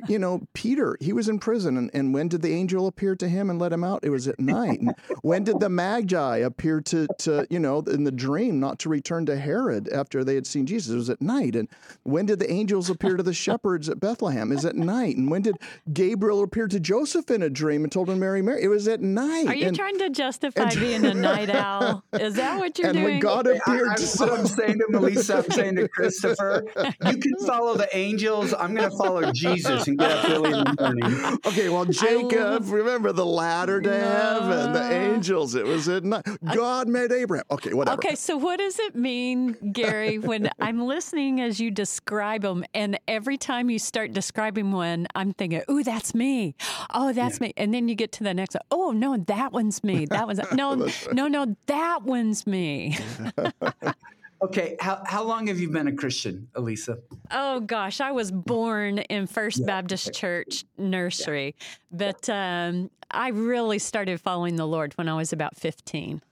you 0.09 0.19
know, 0.19 0.43
Peter, 0.55 0.97
he 1.01 1.13
was 1.13 1.29
in 1.29 1.39
prison. 1.39 1.77
And, 1.77 1.91
and 1.95 2.13
when 2.15 2.29
did 2.29 2.43
the 2.43 2.53
angel 2.53 2.87
appear 2.87 3.15
to 3.17 3.29
him 3.29 3.51
and 3.51 3.59
let 3.59 3.73
him 3.73 3.85
out? 3.85 4.01
It 4.03 4.11
was 4.11 4.29
at 4.29 4.39
night. 4.39 4.81
And 4.81 4.95
when 5.23 5.45
did 5.45 5.61
the 5.61 5.69
Magi 5.69 6.39
appear 6.39 6.81
to, 6.83 7.07
to, 7.21 7.47
you 7.51 7.59
know, 7.59 7.81
in 7.81 8.05
the 8.05 8.13
dream 8.13 8.61
not 8.61 8.79
to 8.81 8.89
return 8.89 9.27
to 9.27 9.39
Herod 9.39 9.89
after 9.89 10.25
they 10.25 10.35
had 10.35 10.47
seen 10.47 10.67
Jesus? 10.67 10.93
It 10.93 10.97
was 10.97 11.11
at 11.11 11.23
night. 11.23 11.57
And 11.57 11.69
when 12.03 12.27
did 12.27 12.39
the 12.39 12.51
angels 12.51 12.91
appear 12.91 13.17
to 13.17 13.23
the 13.23 13.35
shepherds 13.35 13.89
at 13.89 14.01
Bethlehem? 14.01 14.53
Is 14.53 14.65
at 14.65 14.77
night. 14.77 15.17
And 15.17 15.31
when 15.31 15.43
did 15.43 15.57
Gabriel 15.93 16.43
appear 16.43 16.69
to 16.69 16.81
Joseph 16.81 17.31
in 17.31 17.43
a 17.43 17.51
dream 17.51 17.85
and 17.85 17.93
told 17.93 18.11
him 18.11 18.19
Mary, 18.19 18.43
Mary? 18.43 18.63
It 18.63 18.69
was 18.69 18.89
at 18.89 19.01
night. 19.01 19.47
Are 19.47 19.55
you 19.55 19.69
and, 19.69 19.77
trying 19.77 19.99
to 19.99 20.11
justify 20.11 20.63
and, 20.63 20.81
being 20.81 21.05
a 21.07 21.15
night 21.15 21.51
owl? 21.51 22.05
Is 22.13 22.35
that 22.35 22.59
what 22.59 22.79
you're 22.79 22.89
and 22.89 22.99
doing? 22.99 23.11
when 23.13 23.21
God 23.21 23.47
appeared 23.47 23.89
I, 23.89 23.93
I, 23.93 23.97
to 23.97 24.19
what 24.19 24.39
I'm 24.39 24.47
saying 24.47 24.79
to 24.79 24.87
Melissa, 24.89 25.39
I'm 25.39 25.51
saying 25.51 25.77
to 25.77 25.89
Christopher, 26.01 26.65
you 27.07 27.17
can 27.17 27.37
follow 27.47 27.77
the 27.77 27.89
angels. 27.97 28.53
I'm 28.55 28.75
going 28.75 28.91
to 28.91 28.97
follow 28.97 29.33
Jesus. 29.33 29.70
Jesus 29.71 29.89
and 29.89 29.99
get 29.99 30.11
up 30.11 30.31
early 30.31 30.53
in 30.53 30.65
the 30.65 30.77
morning. 30.81 31.39
Okay, 31.47 31.69
well, 31.69 31.85
Jacob, 31.85 32.69
remember 32.69 33.13
the 33.13 33.27
ladder 33.27 33.81
to 33.81 33.89
no. 33.89 33.99
heaven, 33.99 34.73
the 34.73 34.93
angels. 34.93 35.55
It 35.55 35.65
was 35.65 35.89
at 35.89 36.05
night. 36.05 36.27
God 36.55 36.89
made 36.89 37.13
Abraham. 37.13 37.45
Okay, 37.51 37.73
whatever. 37.73 37.95
Okay, 37.95 38.15
so 38.15 38.37
what 38.37 38.59
does 38.59 38.79
it 38.79 38.95
mean, 38.95 39.57
Gary, 39.73 40.19
when 40.19 40.51
I'm 40.61 40.81
listening 40.87 41.41
as 41.41 41.61
you 41.61 41.71
describe 41.71 42.43
them, 42.43 42.65
and 42.75 42.99
every 43.09 43.39
time 43.39 43.71
you 43.71 43.79
start 43.79 44.13
describing 44.13 44.73
one, 44.73 45.07
I'm 45.15 45.33
thinking, 45.33 45.63
"Ooh, 45.71 45.83
that's 45.83 46.15
me. 46.15 46.55
Oh, 46.93 47.13
that's 47.13 47.41
yeah. 47.41 47.49
me." 47.49 47.53
And 47.57 47.73
then 47.75 47.89
you 47.89 47.95
get 47.95 48.13
to 48.13 48.25
the 48.25 48.35
next 48.35 48.55
one. 48.55 48.63
Oh, 48.71 48.91
no, 48.93 49.17
that 49.17 49.53
one's 49.53 49.83
me. 49.85 50.07
That 50.07 50.27
one's 50.27 50.41
no, 50.53 50.89
no, 51.13 51.29
no, 51.29 51.57
that 51.67 52.03
one's 52.03 52.47
me. 52.47 52.99
Okay, 54.43 54.77
how, 54.81 55.03
how 55.05 55.23
long 55.23 55.49
have 55.49 55.61
you 55.61 55.69
been 55.69 55.87
a 55.87 55.93
Christian, 55.93 56.49
Alisa? 56.55 57.01
Oh 57.31 57.61
gosh, 57.61 58.01
I 58.01 58.13
was 58.13 58.31
born 58.31 58.99
in 58.99 59.27
First 59.27 59.61
yeah. 59.61 59.67
Baptist 59.67 60.15
Church 60.15 60.65
nursery, 60.79 61.55
yeah. 61.59 61.67
but 61.91 62.29
um, 62.31 62.91
I 63.11 63.29
really 63.29 63.79
started 63.79 64.21
following 64.21 64.57
the 64.57 64.67
Lord 64.67 64.95
when 64.95 65.09
I 65.09 65.15
was 65.15 65.33
about 65.33 65.57
15. 65.57 66.23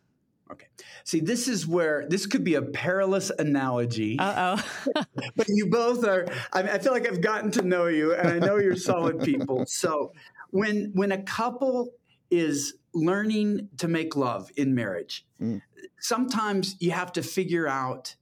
Okay. 0.51 0.66
See, 1.05 1.21
this 1.21 1.49
is 1.49 1.66
where 1.66 2.07
this 2.09 2.25
could 2.25 2.44
be 2.44 2.55
a 2.55 2.62
perilous 2.62 3.31
analogy. 3.38 4.18
Uh 4.18 4.57
oh. 4.57 5.03
but 5.37 5.47
you 5.49 5.66
both 5.66 6.07
are, 6.07 6.27
I, 6.55 6.62
mean, 6.62 6.73
I 6.73 6.79
feel 6.79 6.92
like 6.92 7.07
I've 7.07 7.21
gotten 7.21 7.51
to 7.53 7.62
know 7.62 7.87
you 7.87 8.14
and 8.14 8.29
I 8.29 8.38
know 8.38 8.57
you're 8.57 8.77
solid 8.77 9.21
people. 9.21 9.66
So 9.66 10.12
when 10.51 10.92
when 10.94 11.12
a 11.12 11.23
couple 11.23 11.92
is 12.30 12.74
learning 12.94 13.68
to 13.78 13.88
make 13.88 14.16
love 14.16 14.50
in 14.56 14.74
marriage, 14.74 15.26
mm 15.40 15.60
sometimes 16.00 16.76
you 16.80 16.90
have 16.90 17.12
to 17.12 17.22
figure 17.22 17.68
out 17.68 18.14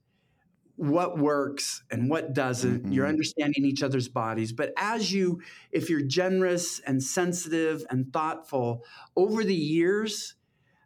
what 0.75 1.17
works 1.17 1.83
and 1.89 2.09
what 2.09 2.33
doesn't. 2.33 2.83
Mm-hmm. 2.83 2.91
You're 2.91 3.07
understanding 3.07 3.65
each 3.65 3.81
other's 3.81 4.07
bodies. 4.07 4.51
But 4.51 4.73
as 4.77 5.11
you, 5.11 5.41
if 5.71 5.89
you're 5.89 6.01
generous 6.01 6.79
and 6.79 7.01
sensitive 7.01 7.83
and 7.89 8.11
thoughtful 8.13 8.83
over 9.15 9.43
the 9.43 9.55
years, 9.55 10.35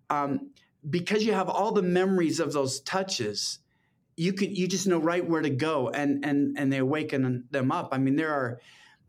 um, 0.10 0.52
because 0.90 1.24
you 1.24 1.34
have 1.34 1.50
all 1.50 1.72
the 1.72 1.82
memories 1.82 2.40
of 2.40 2.54
those 2.54 2.80
touches, 2.82 3.60
you 4.18 4.34
could 4.34 4.58
you 4.58 4.68
just 4.68 4.88
know 4.88 4.98
right 4.98 5.28
where 5.28 5.42
to 5.42 5.50
go 5.50 5.90
and 5.90 6.26
and 6.26 6.58
and 6.58 6.72
they 6.72 6.78
awaken 6.78 7.46
them 7.50 7.72
up. 7.72 7.90
I 7.92 7.98
mean, 7.98 8.16
there 8.16 8.34
are 8.34 8.60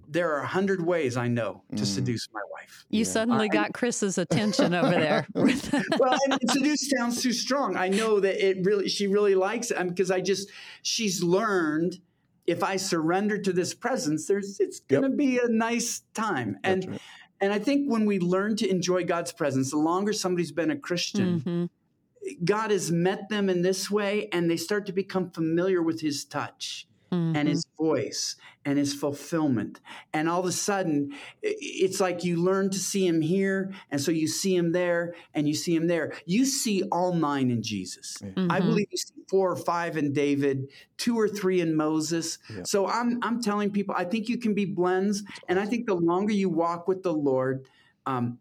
there 0.08 0.32
are 0.34 0.40
a 0.40 0.46
hundred 0.46 0.84
ways 0.84 1.16
I 1.16 1.28
know 1.28 1.62
to 1.76 1.82
mm. 1.82 1.86
seduce 1.86 2.28
my 2.32 2.40
wife. 2.52 2.84
You 2.90 3.00
yeah. 3.00 3.04
suddenly 3.04 3.46
I, 3.46 3.48
got 3.48 3.72
Chris's 3.72 4.18
attention 4.18 4.74
over 4.74 4.90
there. 4.90 5.26
well, 5.34 6.18
seduce 6.48 6.90
sounds 6.90 7.22
too 7.22 7.32
strong. 7.32 7.76
I 7.76 7.88
know 7.88 8.20
that 8.20 8.46
it 8.46 8.64
really, 8.64 8.88
she 8.88 9.06
really 9.06 9.34
likes 9.34 9.70
it 9.70 9.88
because 9.88 10.10
I 10.10 10.20
just, 10.20 10.50
she's 10.82 11.22
learned 11.22 11.98
if 12.46 12.62
I 12.62 12.76
surrender 12.76 13.38
to 13.38 13.52
this 13.52 13.72
presence, 13.74 14.26
there's, 14.26 14.58
it's 14.60 14.80
going 14.80 15.02
to 15.02 15.08
yep. 15.08 15.16
be 15.16 15.38
a 15.38 15.48
nice 15.48 16.02
time. 16.12 16.58
And, 16.64 16.90
right. 16.90 17.00
and 17.40 17.52
I 17.52 17.58
think 17.58 17.90
when 17.90 18.04
we 18.04 18.18
learn 18.18 18.56
to 18.56 18.68
enjoy 18.68 19.04
God's 19.04 19.32
presence, 19.32 19.70
the 19.70 19.78
longer 19.78 20.12
somebody's 20.12 20.52
been 20.52 20.70
a 20.70 20.76
Christian, 20.76 21.40
mm-hmm. 21.40 22.44
God 22.44 22.70
has 22.70 22.90
met 22.90 23.28
them 23.28 23.48
in 23.48 23.62
this 23.62 23.90
way 23.90 24.28
and 24.32 24.50
they 24.50 24.56
start 24.56 24.86
to 24.86 24.92
become 24.92 25.30
familiar 25.30 25.82
with 25.82 26.00
his 26.00 26.24
touch 26.24 26.86
and 27.34 27.48
Mm-hmm. 27.48 27.48
his 27.48 27.66
voice 27.78 28.36
and 28.64 28.78
his 28.78 28.94
fulfillment. 28.94 29.80
And 30.12 30.28
all 30.28 30.40
of 30.40 30.46
a 30.46 30.52
sudden, 30.52 31.12
it's 31.42 32.00
like 32.00 32.24
you 32.24 32.36
learn 32.42 32.70
to 32.70 32.78
see 32.78 33.06
him 33.06 33.20
here, 33.20 33.72
and 33.90 34.00
so 34.00 34.10
you 34.10 34.28
see 34.28 34.54
him 34.54 34.72
there, 34.72 35.14
and 35.34 35.48
you 35.48 35.54
see 35.54 35.74
him 35.74 35.86
there. 35.86 36.12
You 36.26 36.44
see 36.44 36.82
all 36.92 37.14
nine 37.14 37.50
in 37.50 37.62
Jesus. 37.62 38.22
I 38.50 38.60
Mhm. 38.60 38.66
believe 38.66 38.86
you 38.90 38.98
see 38.98 39.14
four 39.30 39.50
or 39.50 39.56
five 39.56 39.96
in 39.96 40.12
David, 40.12 40.70
two 40.98 41.18
or 41.18 41.28
three 41.28 41.60
in 41.60 41.74
Moses. 41.74 42.38
Yeah. 42.48 42.62
So 42.64 42.86
I'm 42.86 43.18
I'm 43.22 43.40
telling 43.42 43.70
people, 43.70 43.94
I 43.96 44.04
think 44.04 44.28
you 44.28 44.38
can 44.38 44.54
be 44.54 44.66
blends, 44.66 45.22
and 45.48 45.58
I 45.58 45.66
think 45.66 45.86
the 45.86 45.94
longer 45.96 46.32
you 46.34 46.48
walk 46.50 46.86
with 46.86 47.02
the 47.02 47.14
Lord, 47.14 47.66
um, 48.06 48.38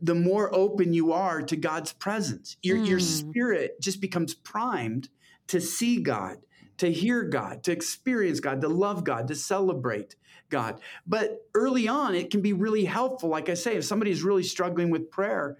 the 0.00 0.14
more 0.14 0.54
open 0.54 0.92
you 0.92 1.12
are 1.12 1.42
to 1.42 1.56
God's 1.56 1.92
presence. 1.92 2.56
Your 2.62 2.78
your 2.78 2.98
Mm. 2.98 3.02
spirit 3.02 3.80
just 3.80 4.00
becomes 4.00 4.34
primed 4.34 5.08
to 5.48 5.60
see 5.60 6.00
God, 6.00 6.38
to 6.78 6.90
hear 6.92 7.22
God, 7.22 7.62
to 7.64 7.72
experience 7.72 8.40
God, 8.40 8.60
to 8.60 8.68
love 8.68 9.04
God, 9.04 9.28
to 9.28 9.34
celebrate 9.34 10.16
God. 10.50 10.80
But 11.06 11.46
early 11.54 11.88
on, 11.88 12.14
it 12.14 12.30
can 12.30 12.40
be 12.40 12.52
really 12.52 12.84
helpful. 12.84 13.28
Like 13.28 13.48
I 13.48 13.54
say, 13.54 13.76
if 13.76 13.84
somebody's 13.84 14.22
really 14.22 14.42
struggling 14.42 14.90
with 14.90 15.10
prayer, 15.10 15.56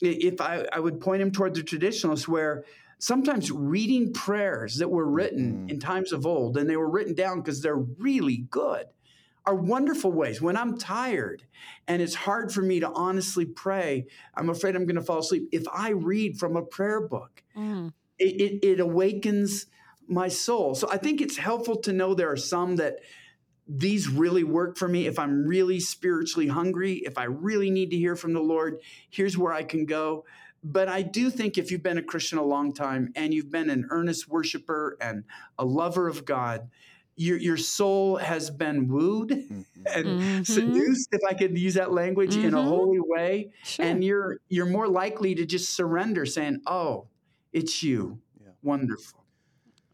if 0.00 0.40
I, 0.40 0.66
I 0.72 0.80
would 0.80 1.00
point 1.00 1.22
him 1.22 1.30
toward 1.30 1.54
the 1.54 1.62
traditionalists 1.62 2.26
where 2.28 2.64
sometimes 2.98 3.50
reading 3.50 4.12
prayers 4.12 4.76
that 4.78 4.88
were 4.88 5.06
written 5.06 5.66
Mhm. 5.66 5.70
in 5.70 5.80
times 5.80 6.12
of 6.12 6.26
old 6.26 6.56
and 6.56 6.68
they 6.70 6.76
were 6.76 6.88
written 6.88 7.14
down 7.14 7.40
because 7.40 7.60
they're 7.60 7.76
really 7.76 8.38
good 8.50 8.86
are 9.46 9.54
wonderful 9.54 10.10
ways 10.10 10.40
when 10.40 10.56
i'm 10.56 10.78
tired 10.78 11.42
and 11.86 12.00
it's 12.00 12.14
hard 12.14 12.50
for 12.50 12.62
me 12.62 12.80
to 12.80 12.90
honestly 12.92 13.44
pray 13.44 14.06
i'm 14.36 14.48
afraid 14.48 14.74
i'm 14.74 14.86
going 14.86 14.96
to 14.96 15.02
fall 15.02 15.18
asleep 15.18 15.46
if 15.52 15.64
i 15.74 15.90
read 15.90 16.38
from 16.38 16.56
a 16.56 16.62
prayer 16.62 17.06
book 17.06 17.42
Mm. 17.54 17.92
It, 18.18 18.40
it, 18.40 18.64
it 18.64 18.80
awakens 18.80 19.66
my 20.06 20.28
soul. 20.28 20.74
So 20.74 20.88
I 20.90 20.98
think 20.98 21.20
it's 21.20 21.36
helpful 21.36 21.76
to 21.82 21.92
know 21.92 22.14
there 22.14 22.30
are 22.30 22.36
some 22.36 22.76
that 22.76 23.00
these 23.66 24.08
really 24.08 24.44
work 24.44 24.76
for 24.76 24.88
me. 24.88 25.06
If 25.06 25.18
I'm 25.18 25.44
really 25.46 25.80
spiritually 25.80 26.48
hungry, 26.48 26.94
if 27.04 27.18
I 27.18 27.24
really 27.24 27.70
need 27.70 27.90
to 27.90 27.96
hear 27.96 28.16
from 28.16 28.34
the 28.34 28.40
Lord, 28.40 28.80
here's 29.10 29.38
where 29.38 29.52
I 29.52 29.64
can 29.64 29.86
go. 29.86 30.26
But 30.62 30.88
I 30.88 31.02
do 31.02 31.30
think 31.30 31.58
if 31.58 31.70
you've 31.70 31.82
been 31.82 31.98
a 31.98 32.02
Christian 32.02 32.38
a 32.38 32.44
long 32.44 32.72
time 32.74 33.12
and 33.16 33.34
you've 33.34 33.50
been 33.50 33.70
an 33.70 33.86
earnest 33.90 34.28
worshiper 34.28 34.96
and 35.00 35.24
a 35.58 35.64
lover 35.64 36.08
of 36.08 36.24
God, 36.24 36.70
your, 37.16 37.38
your 37.38 37.56
soul 37.56 38.16
has 38.16 38.50
been 38.50 38.88
wooed 38.88 39.32
Mhm. 39.48 39.64
and 39.94 40.18
Mhm. 40.48 40.48
seduced, 40.48 41.08
if 41.12 41.20
I 41.28 41.34
could 41.34 41.56
use 41.58 41.74
that 41.74 41.92
language, 41.92 42.36
in 42.38 42.54
a 42.54 42.62
Mhm. 42.62 42.62
holy 42.62 43.00
way 43.00 43.52
Sure. 43.62 43.98
and 43.98 44.02
you're 44.04 44.38
you're 44.48 44.66
more 44.66 44.88
likely 44.88 45.34
to 45.34 45.44
just 45.46 45.74
surrender 45.74 46.26
saying 46.26 46.60
oh 46.66 47.08
it's 47.54 47.82
you 47.82 48.18
Yeah. 48.38 48.48
wonderful 48.62 49.24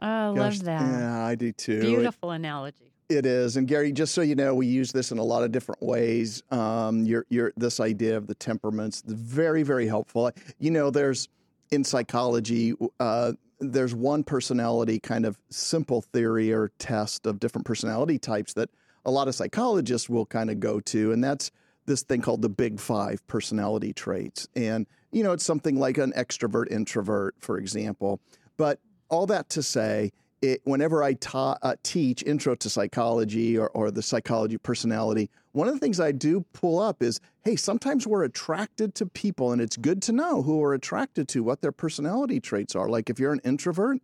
I 0.03 0.33
Gosh, 0.35 0.57
love 0.57 0.64
that. 0.64 0.81
Yeah, 0.81 1.25
I 1.27 1.35
do 1.35 1.53
too. 1.53 1.73
It- 1.73 1.81
Beautiful 1.83 2.31
analogy. 2.31 2.87
It 3.11 3.27
is, 3.27 3.57
and 3.57 3.66
Gary, 3.66 3.90
just 3.92 4.14
so 4.14 4.23
you 4.23 4.37
know, 4.37 4.55
we 4.55 4.66
use 4.68 4.92
this 4.92 5.11
in 5.11 5.18
a 5.18 5.23
lot 5.25 5.42
of 5.42 5.51
different 5.51 5.83
ways. 5.83 6.44
Um, 6.53 7.05
your, 7.05 7.27
your, 7.29 7.53
this 7.57 7.81
idea 7.81 8.16
of 8.16 8.29
the 8.29 8.37
temperaments, 8.37 9.03
very, 9.05 9.64
very 9.64 9.88
helpful. 9.88 10.31
You 10.61 10.70
know, 10.70 10.90
there's 10.90 11.29
in 11.73 11.83
psychology, 11.83 12.73
uh, 13.01 13.33
there's 13.59 13.96
one 13.96 14.23
personality 14.23 15.01
kind 15.01 15.27
of 15.27 15.37
simple 15.51 16.03
theory 16.03 16.53
or 16.53 16.70
test 16.79 17.27
of 17.27 17.40
different 17.40 17.66
personality 17.66 18.16
types 18.18 18.53
that 18.55 18.70
a 19.05 19.11
lot 19.11 19.27
of 19.27 19.35
psychologists 19.35 20.09
will 20.09 20.25
kind 20.27 20.49
of 20.49 20.61
go 20.61 20.79
to, 20.81 21.11
and 21.11 21.23
that's 21.23 21.51
this 21.87 22.03
thing 22.03 22.20
called 22.23 22.42
the 22.42 22.49
Big 22.49 22.79
Five 22.79 23.27
personality 23.27 23.92
traits. 23.92 24.46
And 24.55 24.87
you 25.12 25.23
know, 25.23 25.33
it's 25.33 25.44
something 25.44 25.77
like 25.79 25.99
an 25.99 26.12
extrovert, 26.16 26.70
introvert, 26.70 27.35
for 27.40 27.59
example. 27.59 28.20
But 28.57 28.79
all 29.09 29.27
that 29.27 29.49
to 29.51 29.62
say, 29.62 30.12
it, 30.42 30.61
whenever 30.64 31.03
I 31.03 31.14
ta- 31.14 31.59
uh, 31.62 31.77
teach 31.83 32.23
intro 32.23 32.55
to 32.55 32.70
psychology 32.70 33.59
or, 33.59 33.68
or 33.70 33.90
the 33.90 34.03
psychology 34.03 34.57
personality, 34.57 35.31
one 35.53 35.68
of 35.68 35.75
the 35.75 35.81
things 35.81 36.01
I 36.01 36.12
do 36.12 36.44
pull 36.53 36.79
up 36.79 37.03
is 37.03 37.20
hey, 37.44 37.57
sometimes 37.57 38.07
we're 38.07 38.25
attracted 38.25 38.94
to 38.94 39.07
people, 39.07 39.53
and 39.53 39.62
it's 39.62 39.77
good 39.77 40.03
to 40.03 40.12
know 40.12 40.42
who 40.42 40.59
we're 40.59 40.75
attracted 40.75 41.27
to, 41.29 41.42
what 41.42 41.62
their 41.62 41.73
personality 41.73 42.38
traits 42.38 42.77
are. 42.77 42.88
Like 42.88 43.09
if 43.09 43.18
you're 43.18 43.33
an 43.33 43.40
introvert 43.44 43.99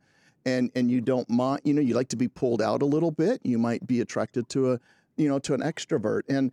and, 0.46 0.70
and 0.74 0.90
you 0.90 1.00
don't 1.00 1.28
mind, 1.28 1.60
you 1.64 1.74
know, 1.74 1.82
you 1.82 1.94
like 1.94 2.08
to 2.08 2.16
be 2.16 2.28
pulled 2.28 2.62
out 2.62 2.80
a 2.80 2.86
little 2.86 3.10
bit, 3.10 3.40
you 3.44 3.58
might 3.58 3.86
be 3.86 4.00
attracted 4.00 4.48
to 4.50 4.72
a, 4.72 4.80
you 5.16 5.28
know, 5.28 5.38
to 5.40 5.54
an 5.54 5.60
extrovert. 5.60 6.22
And 6.28 6.50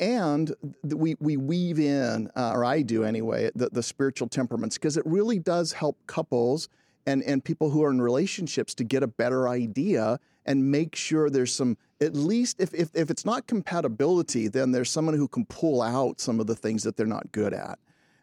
and 0.00 0.54
we 0.82 1.16
we 1.20 1.36
weave 1.36 1.78
in, 1.78 2.30
uh, 2.36 2.52
or 2.54 2.64
I 2.64 2.82
do 2.82 3.04
anyway, 3.04 3.50
the, 3.54 3.68
the 3.70 3.82
spiritual 3.82 4.28
temperaments 4.28 4.76
because 4.78 4.96
it 4.96 5.04
really 5.06 5.38
does 5.38 5.72
help 5.72 5.98
couples 6.06 6.68
and 7.06 7.22
and 7.22 7.44
people 7.44 7.70
who 7.70 7.82
are 7.84 7.90
in 7.90 8.00
relationships 8.00 8.74
to 8.74 8.84
get 8.84 9.02
a 9.02 9.06
better 9.06 9.48
idea 9.48 10.18
and 10.44 10.70
make 10.70 10.94
sure 10.94 11.28
there's 11.28 11.54
some 11.54 11.76
at 12.00 12.14
least 12.14 12.60
if 12.60 12.74
if, 12.74 12.90
if 12.94 13.10
it's 13.10 13.24
not 13.24 13.46
compatibility, 13.46 14.48
then 14.48 14.72
there's 14.72 14.90
someone 14.90 15.14
who 15.14 15.28
can 15.28 15.44
pull 15.46 15.82
out 15.82 16.20
some 16.20 16.40
of 16.40 16.46
the 16.46 16.54
things 16.54 16.82
that 16.82 16.96
they're 16.96 17.06
not 17.06 17.32
good 17.32 17.54
at. 17.54 17.78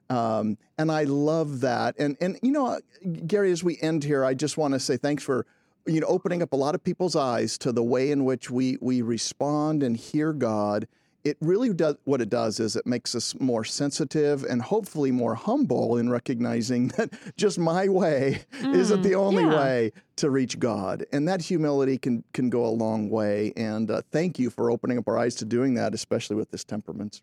Um, 0.10 0.58
and 0.78 0.92
I 0.92 1.04
love 1.04 1.62
that. 1.62 1.96
And 1.98 2.18
and 2.22 2.40
you 2.42 2.52
know, 2.52 2.68
uh, 2.68 2.80
Gary, 3.26 3.52
as 3.52 3.64
we 3.64 3.78
end 3.82 4.04
here, 4.04 4.24
I 4.24 4.34
just 4.34 4.58
want 4.58 4.74
to 4.74 4.80
say 4.80 4.98
thanks 4.98 5.24
for 5.24 5.46
you 5.86 6.00
know 6.00 6.08
opening 6.08 6.42
up 6.42 6.54
a 6.54 6.56
lot 6.56 6.76
of 6.76 6.84
people's 6.84 7.16
eyes 7.16 7.58
to 7.60 7.72
the 7.72 7.84
way 7.84 8.12
in 8.12 8.26
which 8.26 8.50
we 8.50 8.78
we 8.82 9.02
respond 9.02 9.84
and 9.84 9.98
hear 9.98 10.34
God. 10.34 10.88
It 11.24 11.38
really 11.40 11.74
does 11.74 11.96
what 12.04 12.20
it 12.20 12.30
does 12.30 12.60
is 12.60 12.76
it 12.76 12.86
makes 12.86 13.16
us 13.16 13.34
more 13.40 13.64
sensitive 13.64 14.44
and 14.44 14.62
hopefully 14.62 15.10
more 15.12 15.36
humble 15.36 15.98
in 15.98 16.10
recognizing 16.10 16.88
that 16.98 17.12
just 17.38 17.58
my 17.58 17.88
way 17.88 18.44
isn't 18.62 19.04
the 19.04 19.16
only 19.16 19.44
yeah. 19.44 19.56
way 19.56 19.92
to 20.18 20.30
reach 20.30 20.60
God, 20.60 21.06
and 21.12 21.28
that 21.28 21.42
humility 21.42 21.98
can 21.98 22.24
can 22.34 22.50
go 22.50 22.66
a 22.66 22.68
long 22.68 23.10
way. 23.10 23.54
And 23.56 23.90
uh, 23.90 24.02
thank 24.12 24.38
you 24.38 24.50
for 24.50 24.70
opening 24.70 24.98
up 24.98 25.08
our 25.08 25.18
eyes 25.18 25.36
to 25.36 25.46
doing 25.46 25.76
that, 25.76 25.94
especially 25.94 26.36
with 26.36 26.52
this 26.52 26.64
temperaments. 26.64 27.22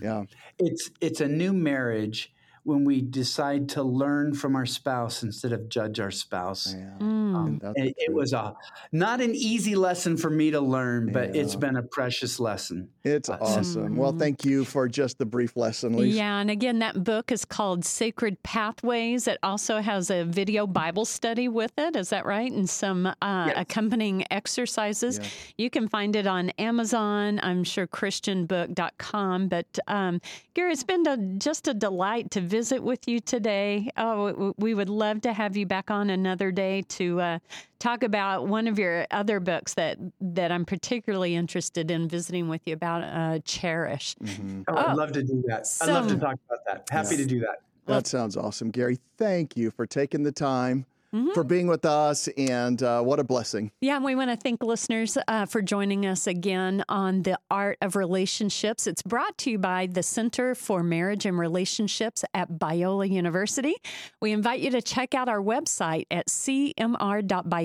Yeah. 0.00 0.24
it's 0.58 0.90
it's 1.00 1.20
a 1.20 1.26
new 1.26 1.52
marriage 1.52 2.32
when 2.64 2.84
we 2.84 3.00
decide 3.02 3.68
to 3.70 3.82
learn 3.82 4.32
from 4.34 4.54
our 4.54 4.66
spouse 4.66 5.22
instead 5.24 5.52
of 5.52 5.68
judge 5.68 5.98
our 5.98 6.10
spouse 6.12 6.74
Yeah. 6.78 6.90
Mm. 7.00 7.32
And 7.46 7.60
that's 7.60 7.74
it, 7.78 7.94
it 7.98 8.12
was 8.12 8.32
a 8.32 8.54
not 8.92 9.20
an 9.20 9.34
easy 9.34 9.74
lesson 9.74 10.16
for 10.16 10.30
me 10.30 10.50
to 10.52 10.60
learn 10.60 11.10
but 11.12 11.34
it's 11.34 11.56
been 11.56 11.76
a 11.76 11.82
precious 11.82 12.38
lesson 12.38 12.88
It's 13.04 13.28
Uh, 13.28 13.38
awesome. 13.40 13.96
Well, 13.96 14.12
Mhm. 14.12 14.18
thank 14.20 14.44
you 14.44 14.64
for 14.64 14.86
just 14.88 15.18
the 15.18 15.26
brief 15.26 15.56
lesson, 15.56 15.96
Lisa. 15.96 16.16
Yeah, 16.18 16.38
and 16.40 16.50
again, 16.50 16.78
that 16.78 17.02
book 17.02 17.32
is 17.32 17.44
called 17.44 17.84
Sacred 17.84 18.40
Pathways. 18.44 19.26
It 19.26 19.38
also 19.42 19.80
has 19.80 20.08
a 20.10 20.22
video 20.24 20.66
Bible 20.68 21.04
study 21.04 21.48
with 21.48 21.72
it. 21.78 21.96
Is 21.96 22.10
that 22.10 22.24
right? 22.24 22.50
And 22.52 22.70
some 22.70 23.06
uh, 23.06 23.14
Yes. 23.48 23.54
accompanying 23.56 24.24
exercises. 24.30 25.18
Yeah. 25.18 25.26
You 25.64 25.70
can 25.70 25.88
find 25.88 26.14
it 26.14 26.26
on 26.28 26.50
Amazon. 26.58 27.40
I'm 27.42 27.64
sure 27.64 27.86
ChristianBook.com. 27.88 29.48
But 29.48 29.78
um, 29.88 30.20
Gary, 30.54 30.72
it's 30.72 30.84
been 30.84 31.06
a, 31.06 31.16
just 31.38 31.66
a 31.68 31.74
delight 31.74 32.30
to 32.32 32.40
visit 32.52 32.82
with 32.82 33.08
you 33.08 33.18
today. 33.18 33.88
Oh, 33.96 34.52
we 34.58 34.74
would 34.74 34.90
love 34.90 35.22
to 35.22 35.32
have 35.32 35.56
you 35.56 35.64
back 35.64 35.90
on 35.90 36.10
another 36.10 36.52
day 36.52 36.82
to 36.90 37.18
uh, 37.20 37.38
talk 37.78 38.02
about 38.02 38.46
one 38.46 38.68
of 38.68 38.78
your 38.78 39.06
other 39.10 39.40
books 39.40 39.72
that 39.74 39.96
that 40.20 40.52
I'm 40.52 40.66
particularly 40.66 41.34
interested 41.34 41.90
in 41.90 42.08
visiting 42.08 42.48
with 42.50 42.60
you 42.66 42.74
about. 42.74 43.02
Uh, 43.02 43.38
Cherish. 43.44 44.14
Mhm. 44.22 44.64
oh, 44.68 44.74
Oh, 44.74 44.76
i'd 44.76 44.96
love 44.96 45.12
to 45.12 45.22
do 45.22 45.42
that 45.48 45.66
i'd 45.80 45.88
love 45.88 46.08
to 46.08 46.16
talk 46.16 46.36
about 46.46 46.58
that 46.66 46.86
happy 46.90 47.14
Yeah. 47.16 47.22
to 47.22 47.26
do 47.26 47.40
that 47.40 47.62
That 47.86 48.06
sounds 48.06 48.36
awesome, 48.36 48.70
Gary. 48.70 48.98
Thank 49.16 49.56
you 49.56 49.70
for 49.70 49.86
taking 49.86 50.22
the 50.22 50.30
time, 50.32 50.84
Mhm. 51.14 51.34
for 51.34 51.44
being 51.44 51.66
with 51.66 51.84
us, 51.84 52.26
and 52.38 52.82
uh, 52.82 53.02
what 53.02 53.20
a 53.20 53.24
blessing. 53.24 53.70
Yeah, 53.82 53.96
and 53.96 54.04
we 54.04 54.14
want 54.14 54.30
to 54.30 54.36
thank 54.36 54.62
listeners 54.62 55.18
uh, 55.28 55.44
for 55.44 55.60
joining 55.60 56.06
us 56.06 56.26
again 56.26 56.84
on 56.88 57.22
the 57.22 57.38
Art 57.50 57.76
of 57.82 57.96
Relationships. 57.96 58.86
It's 58.86 59.02
brought 59.02 59.36
to 59.38 59.50
you 59.50 59.58
by 59.58 59.88
the 59.88 60.02
Center 60.02 60.54
for 60.54 60.82
Marriage 60.82 61.26
and 61.26 61.38
Relationships 61.38 62.24
at 62.32 62.52
Biola 62.52 63.10
University. 63.10 63.74
We 64.22 64.32
invite 64.32 64.60
you 64.60 64.70
to 64.70 64.80
check 64.80 65.14
out 65.14 65.28
our 65.28 65.40
website 65.42 66.06
at 66.10 66.28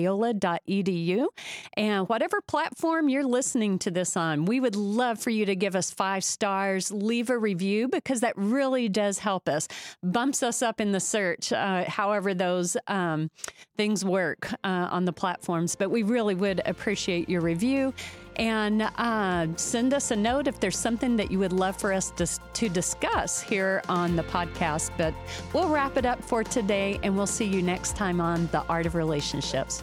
cmr.biola.edu. 0.08 1.26
And 1.74 2.08
whatever 2.08 2.40
platform 2.42 3.08
you're 3.08 3.24
listening 3.24 3.78
to 3.80 3.90
this 3.90 4.16
on, 4.16 4.44
we 4.44 4.60
would 4.60 4.76
love 4.76 5.18
for 5.20 5.30
you 5.30 5.46
to 5.46 5.56
give 5.56 5.74
us 5.74 5.90
five 5.90 6.22
stars, 6.24 6.90
leave 6.92 7.30
a 7.30 7.38
review, 7.38 7.88
because 7.88 8.20
that 8.20 8.34
really 8.36 8.88
does 8.90 9.20
help 9.20 9.48
us, 9.48 9.68
bumps 10.02 10.42
us 10.42 10.60
up 10.62 10.80
in 10.82 10.92
the 10.92 11.00
search, 11.00 11.52
uh, 11.52 11.84
however, 11.88 12.34
those. 12.34 12.76
Um, 12.86 13.30
things 13.76 14.04
work 14.04 14.52
uh, 14.64 14.88
on 14.90 15.04
the 15.04 15.12
platforms. 15.12 15.76
But 15.76 15.90
we 15.90 16.02
really 16.02 16.34
would 16.34 16.60
appreciate 16.66 17.28
your 17.28 17.40
review. 17.40 17.94
And 18.36 18.82
uh, 18.82 19.48
send 19.56 19.94
us 19.94 20.10
a 20.12 20.16
note 20.16 20.46
if 20.46 20.60
there's 20.60 20.78
something 20.78 21.16
that 21.16 21.30
you 21.32 21.38
would 21.40 21.52
love 21.52 21.76
for 21.76 21.92
us 21.92 22.10
to, 22.12 22.26
to 22.26 22.68
discuss 22.68 23.40
here 23.40 23.82
on 23.88 24.14
the 24.14 24.22
podcast. 24.24 24.90
But 24.96 25.12
we'll 25.52 25.68
wrap 25.68 25.96
it 25.96 26.06
up 26.06 26.22
for 26.22 26.44
today, 26.44 27.00
and 27.02 27.16
we'll 27.16 27.26
see 27.26 27.46
you 27.46 27.62
next 27.62 27.96
time 27.96 28.20
on 28.20 28.48
The 28.52 28.62
Art 28.68 28.86
of 28.86 28.94
Relationships. 28.94 29.82